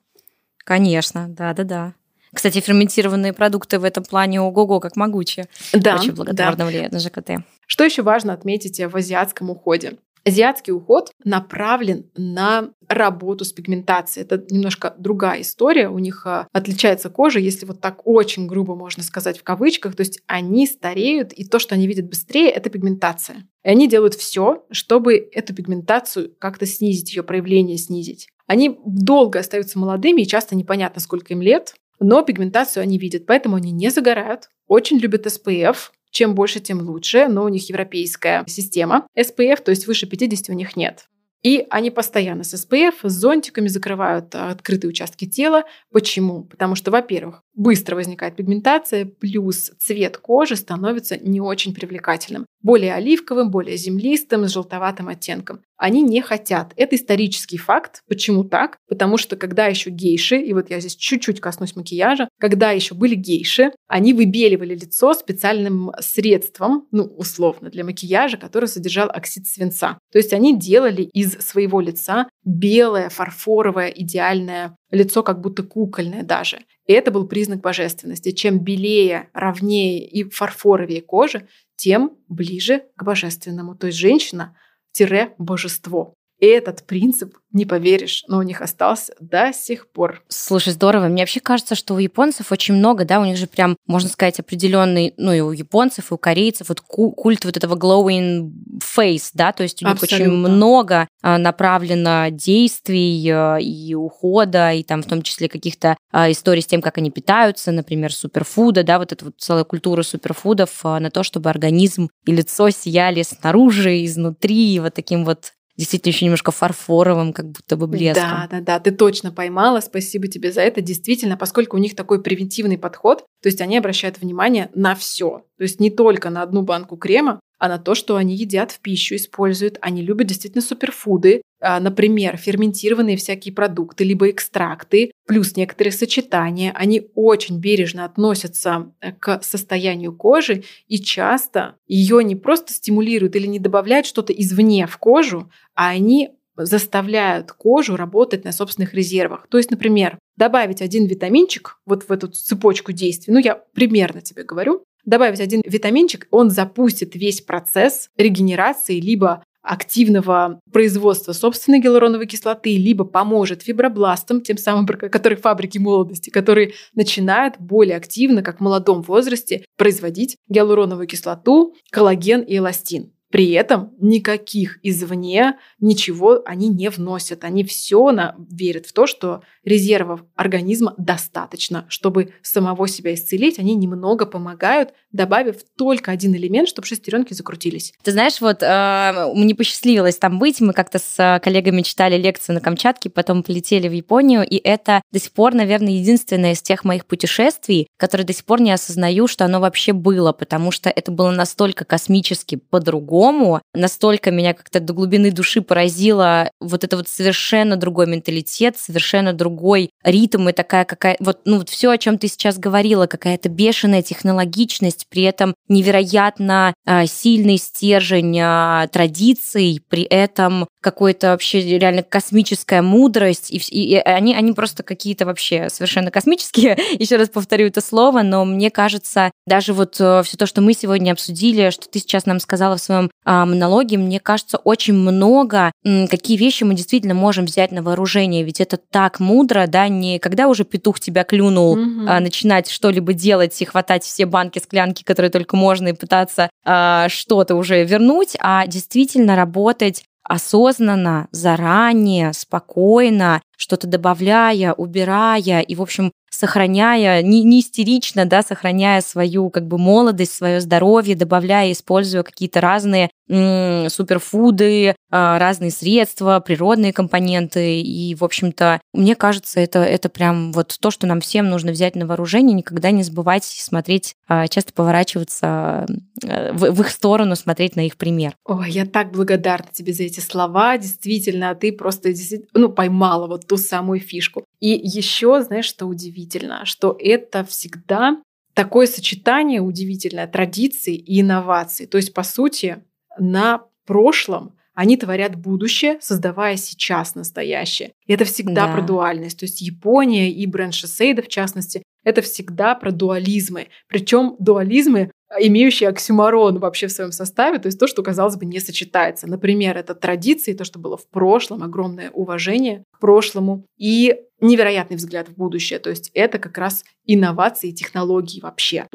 [0.64, 1.92] Конечно, да-да-да.
[2.32, 5.46] Кстати, ферментированные продукты в этом плане ого-го, как могучие.
[5.72, 6.66] Да, Очень благотворно да.
[6.66, 7.30] влияют на ЖКТ.
[7.66, 9.98] Что еще важно отметить в азиатском уходе?
[10.26, 14.24] Азиатский уход направлен на работу с пигментацией.
[14.24, 15.88] Это немножко другая история.
[15.88, 19.94] У них а, отличается кожа, если вот так очень грубо можно сказать в кавычках.
[19.94, 23.48] То есть они стареют, и то, что они видят быстрее, это пигментация.
[23.64, 28.28] И они делают все, чтобы эту пигментацию как-то снизить, ее проявление снизить.
[28.48, 31.74] Они долго остаются молодыми, и часто непонятно, сколько им лет.
[32.00, 35.76] но пигментацию они видят, поэтому они не загорают, очень любят SPF,
[36.16, 40.54] чем больше, тем лучше, но у них европейская система SPF, то есть выше 50 у
[40.54, 41.08] них нет.
[41.42, 45.64] И они постоянно с SPF, с зонтиками закрывают а, открытые участки тела.
[45.92, 46.44] Почему?
[46.44, 52.46] Потому что, во-первых, быстро возникает пигментация, плюс цвет кожи становится не очень привлекательным.
[52.66, 55.60] Более оливковым, более землистым, с желтоватым оттенком.
[55.76, 56.72] Они не хотят.
[56.74, 58.02] Это исторический факт.
[58.08, 58.78] Почему так?
[58.88, 63.14] Потому что когда еще гейши, и вот я здесь чуть-чуть коснусь макияжа, когда еще были
[63.14, 70.00] гейши, они выбеливали лицо специальным средством, ну, условно, для макияжа, который содержал оксид свинца.
[70.10, 76.62] То есть они делали из своего лица белое, фарфоровое, идеальное лицо, как будто кукольное даже.
[76.86, 78.30] И это был признак божественности.
[78.30, 81.46] Чем белее, ровнее и фарфоровее кожа,
[81.76, 83.76] тем ближе к божественному.
[83.76, 86.14] То есть женщина-божество.
[86.38, 90.22] И этот принцип, не поверишь, но у них остался до сих пор.
[90.28, 91.08] Слушай, здорово.
[91.08, 94.38] Мне вообще кажется, что у японцев очень много, да, у них же прям, можно сказать,
[94.38, 98.50] определенный, ну и у японцев, и у корейцев, вот культ вот этого glowing
[98.82, 100.26] face, да, то есть у них Абсолютно.
[100.26, 106.30] очень много а, направлено действий а, и ухода, и там в том числе каких-то а,
[106.30, 110.84] историй с тем, как они питаются, например, суперфуда, да, вот эта вот целая культура суперфудов
[110.84, 116.50] на то, чтобы организм и лицо сияли снаружи, изнутри, вот таким вот действительно еще немножко
[116.50, 118.24] фарфоровым, как будто бы блеском.
[118.24, 120.80] Да, да, да, ты точно поймала, спасибо тебе за это.
[120.80, 125.44] Действительно, поскольку у них такой превентивный подход, то есть они обращают внимание на все.
[125.58, 128.80] То есть не только на одну банку крема, а на то, что они едят в
[128.80, 129.78] пищу, используют.
[129.80, 136.72] Они любят действительно суперфуды, а, например, ферментированные всякие продукты, либо экстракты, плюс некоторые сочетания.
[136.74, 143.46] Они очень бережно относятся э, к состоянию кожи и часто ее не просто стимулируют или
[143.46, 149.46] не добавляют что-то извне в кожу, а они заставляют кожу работать на собственных резервах.
[149.48, 154.42] То есть, например, добавить один витаминчик вот в эту цепочку действий, ну я примерно тебе
[154.42, 162.76] говорю, добавить один витаминчик, он запустит весь процесс регенерации либо активного производства собственной гиалуроновой кислоты,
[162.76, 169.02] либо поможет фибробластам, тем самым, которые фабрики молодости, которые начинают более активно, как в молодом
[169.02, 173.12] возрасте, производить гиалуроновую кислоту, коллаген и эластин.
[173.30, 177.44] При этом никаких извне ничего они не вносят.
[177.44, 183.58] Они все на, верят в то, что резервов организма достаточно, чтобы самого себя исцелить.
[183.58, 187.92] Они немного помогают, добавив только один элемент, чтобы шестеренки закрутились.
[188.02, 190.60] Ты знаешь, вот э, мне посчастливилось там быть.
[190.60, 195.02] Мы как-то с э, коллегами читали лекцию на Камчатке, потом полетели в Японию, и это
[195.10, 199.26] до сих пор, наверное, единственное из тех моих путешествий, которые до сих пор не осознаю,
[199.26, 203.60] что оно вообще было, потому что это было настолько космически по-другому по-другому.
[203.74, 209.90] Настолько меня как-то до глубины души поразило вот это вот совершенно другой менталитет, совершенно другой
[210.04, 214.02] ритм и такая какая вот ну вот все, о чем ты сейчас говорила, какая-то бешеная
[214.02, 222.80] технологичность, при этом невероятно э, сильный стержень э, традиций, при этом какой-то вообще реально космическая
[222.80, 227.80] мудрость, и, и, и они, они просто какие-то вообще совершенно космические, еще раз повторю это
[227.80, 231.98] слово, но мне кажется, даже вот э, все то, что мы сегодня обсудили, что ты
[231.98, 236.74] сейчас нам сказала в своем этом а, монологе, мне кажется, очень много, какие вещи мы
[236.74, 241.24] действительно можем взять на вооружение, ведь это так мудро, да, не когда уже петух тебя
[241.24, 242.06] клюнул, угу.
[242.08, 247.08] а, начинать что-либо делать и хватать все банки, склянки, которые только можно, и пытаться а,
[247.08, 256.12] что-то уже вернуть, а действительно работать осознанно, заранее, спокойно, что-то добавляя, убирая и, в общем,
[256.30, 262.60] сохраняя, не, не истерично, да, сохраняя свою как бы молодость, свое здоровье, добавляя, используя какие-то
[262.60, 267.80] разные м- суперфуды, а, разные средства, природные компоненты.
[267.80, 271.96] И, в общем-то, мне кажется, это, это прям вот то, что нам всем нужно взять
[271.96, 275.86] на вооружение, никогда не забывать смотреть, а, часто поворачиваться
[276.22, 278.34] э, в, в их сторону, смотреть на их пример.
[278.44, 280.76] Ой, я так благодарна тебе за эти слова.
[280.76, 282.10] Действительно, ты просто
[282.52, 284.44] ну, поймала вот ту самую фишку.
[284.60, 288.20] И еще, знаешь, что удивительно, что это всегда
[288.54, 291.86] такое сочетание удивительное традиций и инноваций.
[291.86, 292.82] То есть, по сути,
[293.18, 297.92] на прошлом они творят будущее, создавая сейчас настоящее.
[298.06, 298.74] И это всегда да.
[298.74, 299.38] про дуальность.
[299.38, 303.68] То есть Япония и бренд Шосейда, в частности, это всегда про дуализмы.
[303.88, 308.60] Причем дуализмы имеющие оксюмарон вообще в своем составе, то есть то, что, казалось бы, не
[308.60, 309.26] сочетается.
[309.28, 315.28] Например, это традиции, то, что было в прошлом, огромное уважение к прошлому и невероятный взгляд
[315.28, 315.78] в будущее.
[315.78, 318.86] То есть это как раз инновации и технологии вообще.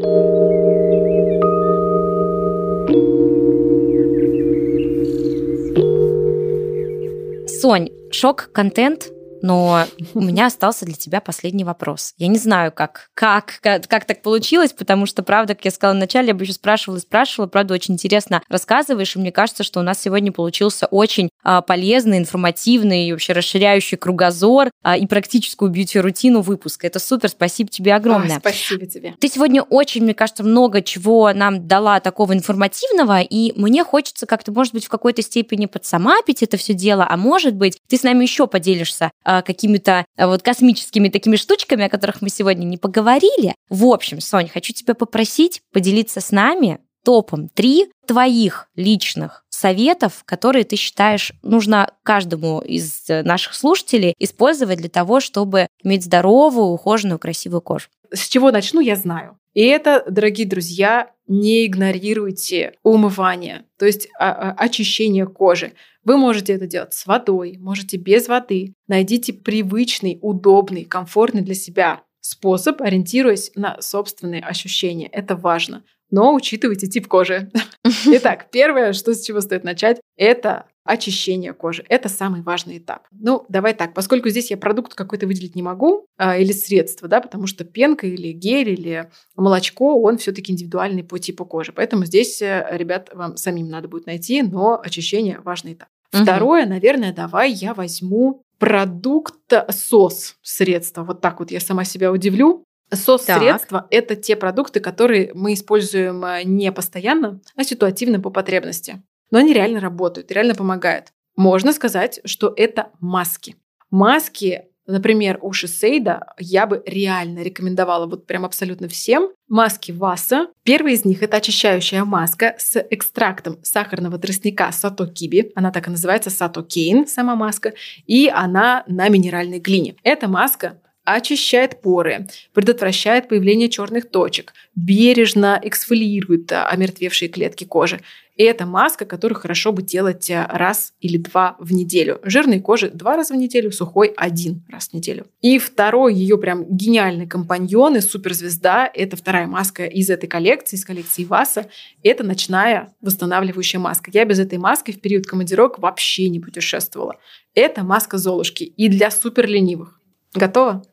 [7.47, 9.11] Сонь, шок-контент
[9.41, 12.13] но у меня остался для тебя последний вопрос.
[12.17, 15.95] Я не знаю, как, как, как, как так получилось, потому что, правда, как я сказала
[15.95, 19.79] вначале, я бы еще спрашивала и спрашивала, правда, очень интересно рассказываешь, и мне кажется, что
[19.79, 25.71] у нас сегодня получился очень а, полезный, информативный и вообще расширяющий кругозор а, и практическую
[25.71, 26.87] бьюти-рутину выпуска.
[26.87, 28.35] Это супер, спасибо тебе огромное.
[28.35, 29.15] Ой, спасибо тебе.
[29.19, 34.51] Ты сегодня очень, мне кажется, много чего нам дала такого информативного, и мне хочется как-то,
[34.51, 38.23] может быть, в какой-то степени подсамапить это все дело, а может быть, ты с нами
[38.23, 43.55] еще поделишься какими-то а, вот космическими такими штучками, о которых мы сегодня не поговорили.
[43.69, 50.65] В общем, Сонь, хочу тебя попросить поделиться с нами топом три твоих личных советов, которые
[50.65, 57.19] ты считаешь нужно каждому из э, наших слушателей использовать для того, чтобы иметь здоровую, ухоженную,
[57.19, 57.87] красивую кожу?
[58.13, 59.37] С чего начну, я знаю.
[59.53, 65.73] И это, дорогие друзья, не игнорируйте умывание, то есть а, а, очищение кожи.
[66.03, 68.73] Вы можете это делать с водой, можете без воды.
[68.87, 75.07] Найдите привычный, удобный, комфортный для себя способ, ориентируясь на собственные ощущения.
[75.07, 75.83] Это важно.
[76.09, 77.51] Но учитывайте тип кожи.
[78.05, 81.85] Итак, первое, что с чего стоит начать, это очищение кожи.
[81.89, 83.07] Это самый важный этап.
[83.11, 87.21] Ну, давай так, поскольку здесь я продукт какой-то выделить не могу, а, или средство, да,
[87.21, 91.71] потому что пенка или гель или молочко, он все-таки индивидуальный по типу кожи.
[91.71, 95.89] Поэтому здесь, э, ребят, вам самим надо будет найти, но очищение важный этап.
[96.13, 96.23] Угу.
[96.23, 99.35] Второе, наверное, давай я возьму продукт
[99.69, 101.03] сос средства.
[101.03, 102.65] Вот так вот я сама себя удивлю.
[102.93, 109.01] СОС-средства– это те продукты, которые мы используем э, не постоянно, а ситуативно по потребности
[109.31, 111.07] но они реально работают, реально помогают.
[111.35, 113.55] Можно сказать, что это маски.
[113.89, 119.29] Маски, например, у Шисейда я бы реально рекомендовала вот прям абсолютно всем.
[119.47, 120.47] Маски Васа.
[120.63, 125.51] Первый из них– это очищающая маска с экстрактом сахарного тростника Сато Киби.
[125.55, 126.65] Она так и называется Сато
[127.07, 127.73] сама маска.
[128.05, 129.95] И она на минеральной глине.
[130.03, 138.01] Эта маска очищает поры, предотвращает появление черных точек, бережно эксфолирует омертвевшие клетки кожи.
[138.35, 142.19] И это маска, которую хорошо бы делать э, раз или два в неделю.
[142.23, 145.27] Жирной кожи два раза в неделю, сухой один раз в неделю.
[145.41, 150.85] И второй ее прям гениальный компаньон и суперзвезда– это вторая маска из этой коллекции, из
[150.85, 151.67] коллекции Васа.
[152.03, 154.09] Это ночная восстанавливающая маска.
[154.13, 157.17] Я без этой маски в период командировок вообще не путешествовала.
[157.53, 159.99] Это маска Золушки и для супер ленивых.
[160.33, 160.83] Готово?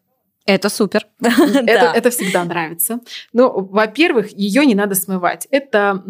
[0.48, 1.06] Это супер.
[1.20, 3.00] Это, это всегда нравится.
[3.34, 5.46] Ну, во-первых, ее не надо смывать.
[5.50, 6.02] Это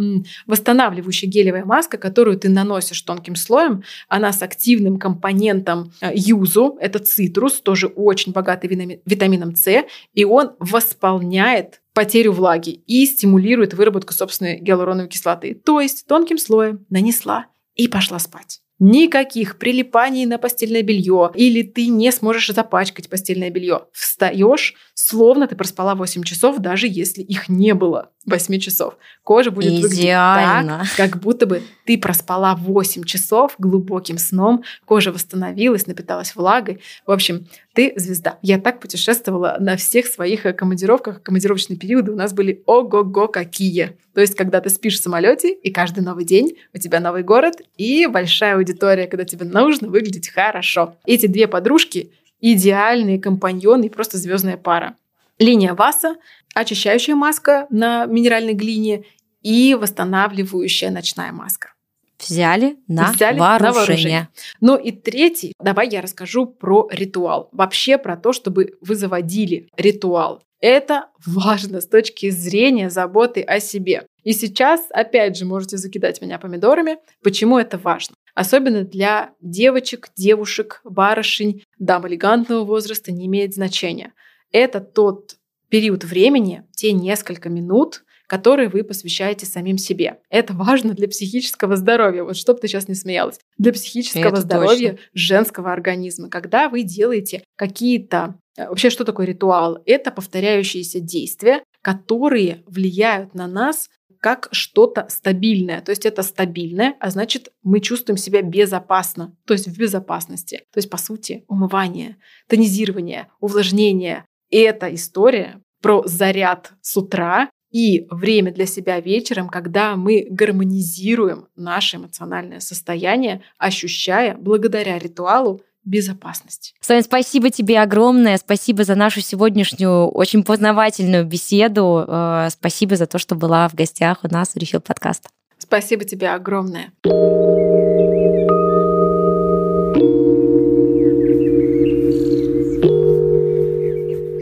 [0.46, 3.82] восстанавливающая гелевая маска, которую ты наносишь тонким слоем.
[4.06, 6.78] Она с активным компонентом э, юзу.
[6.80, 9.84] Это цитрус, тоже очень богатый витамином С.
[10.14, 15.54] И он восполняет потерю влаги и стимулирует выработку собственной гиалуроновой кислоты.
[15.54, 18.60] То есть тонким слоем нанесла и пошла спать.
[18.78, 23.86] Никаких прилипаний на постельное белье, или ты не сможешь запачкать постельное белье.
[23.92, 28.96] Встаешь, словно ты проспала 8 часов, даже если их не было 8 часов.
[29.24, 30.78] Кожа будет Идеально.
[30.78, 36.80] выглядеть так, как будто бы ты проспала 8 часов глубоким сном, кожа восстановилась, напиталась влагой.
[37.04, 37.48] В общем,
[37.78, 38.40] ты звезда.
[38.42, 41.22] Я так путешествовала на всех своих командировках.
[41.22, 43.96] Командировочные периоды у нас были ого-го какие.
[44.14, 47.62] То есть, когда ты спишь в самолете, и каждый новый день у тебя новый город
[47.76, 50.96] и большая аудитория, когда тебе нужно выглядеть хорошо.
[51.06, 52.10] Эти две подружки
[52.40, 54.96] идеальные компаньоны и просто звездная пара.
[55.38, 56.16] Линия Васа,
[56.56, 59.04] очищающая маска на минеральной глине
[59.42, 61.74] и восстанавливающая ночная маска.
[62.18, 63.68] Взяли на Взяли вооружение.
[63.68, 64.28] На вооружение.
[64.60, 67.48] Ну и третий, давай я расскажу про ритуал.
[67.52, 70.42] Вообще про то, чтобы вы заводили ритуал.
[70.60, 74.06] Это важно с точки зрения заботы о себе.
[74.24, 76.98] И сейчас, опять же, можете закидать меня помидорами.
[77.22, 78.16] Почему это важно?
[78.34, 84.12] Особенно для девочек, девушек, барышень, дам элегантного возраста не имеет значения.
[84.50, 85.36] Это тот
[85.68, 90.20] период времени, те несколько минут, которые вы посвящаете самим себе.
[90.30, 92.22] Это важно для психического здоровья.
[92.22, 93.40] Вот чтобы ты сейчас не смеялась.
[93.56, 95.06] Для психического Это здоровья точно.
[95.14, 96.28] женского организма.
[96.28, 99.78] Когда вы делаете какие-то Э, вообще, что такое ритуал?
[99.86, 103.88] Это повторяющиеся действия, которые влияют на нас
[104.20, 105.80] как что-то стабильное.
[105.80, 110.64] То есть это стабильное, а значит, мы чувствуем себя безопасно, то есть в безопасности.
[110.72, 112.16] То есть, по сути, умывание,
[112.48, 120.26] тонизирование, увлажнение– это история про заряд с утра и время для себя вечером, когда мы
[120.30, 126.74] гармонизируем наше эмоциональное состояние, ощущая благодаря ритуалу безопасность.
[126.80, 128.36] Соня, спасибо тебе огромное.
[128.36, 132.04] Спасибо за нашу сегодняшнюю очень познавательную беседу.
[132.06, 135.28] Э, спасибо за то, что была в гостях у нас в Refill подкаста.
[135.58, 136.92] Спасибо тебе огромное.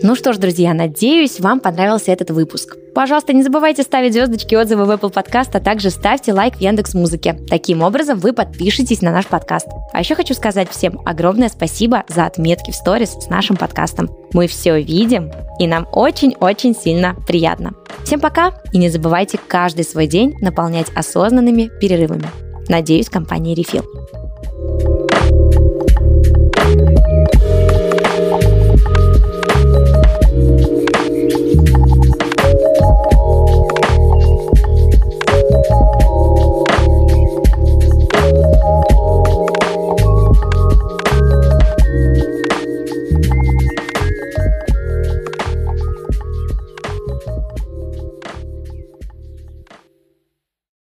[0.08, 2.76] Ну что ж, друзья, надеюсь, вам понравился этот выпуск.
[2.94, 6.94] Пожалуйста, не забывайте ставить звездочки, отзывы в Apple Podcast, а также ставьте лайк в Яндекс
[6.94, 7.36] Музыке.
[7.50, 9.66] Таким образом, вы подпишетесь на наш подкаст.
[9.92, 14.08] А еще хочу сказать всем огромное спасибо за отметки в сторис с нашим подкастом.
[14.32, 17.74] Мы все видим, и нам очень-очень сильно приятно.
[18.04, 22.28] Всем пока, и не забывайте каждый свой день наполнять осознанными перерывами.
[22.68, 25.05] Надеюсь, компания Refill.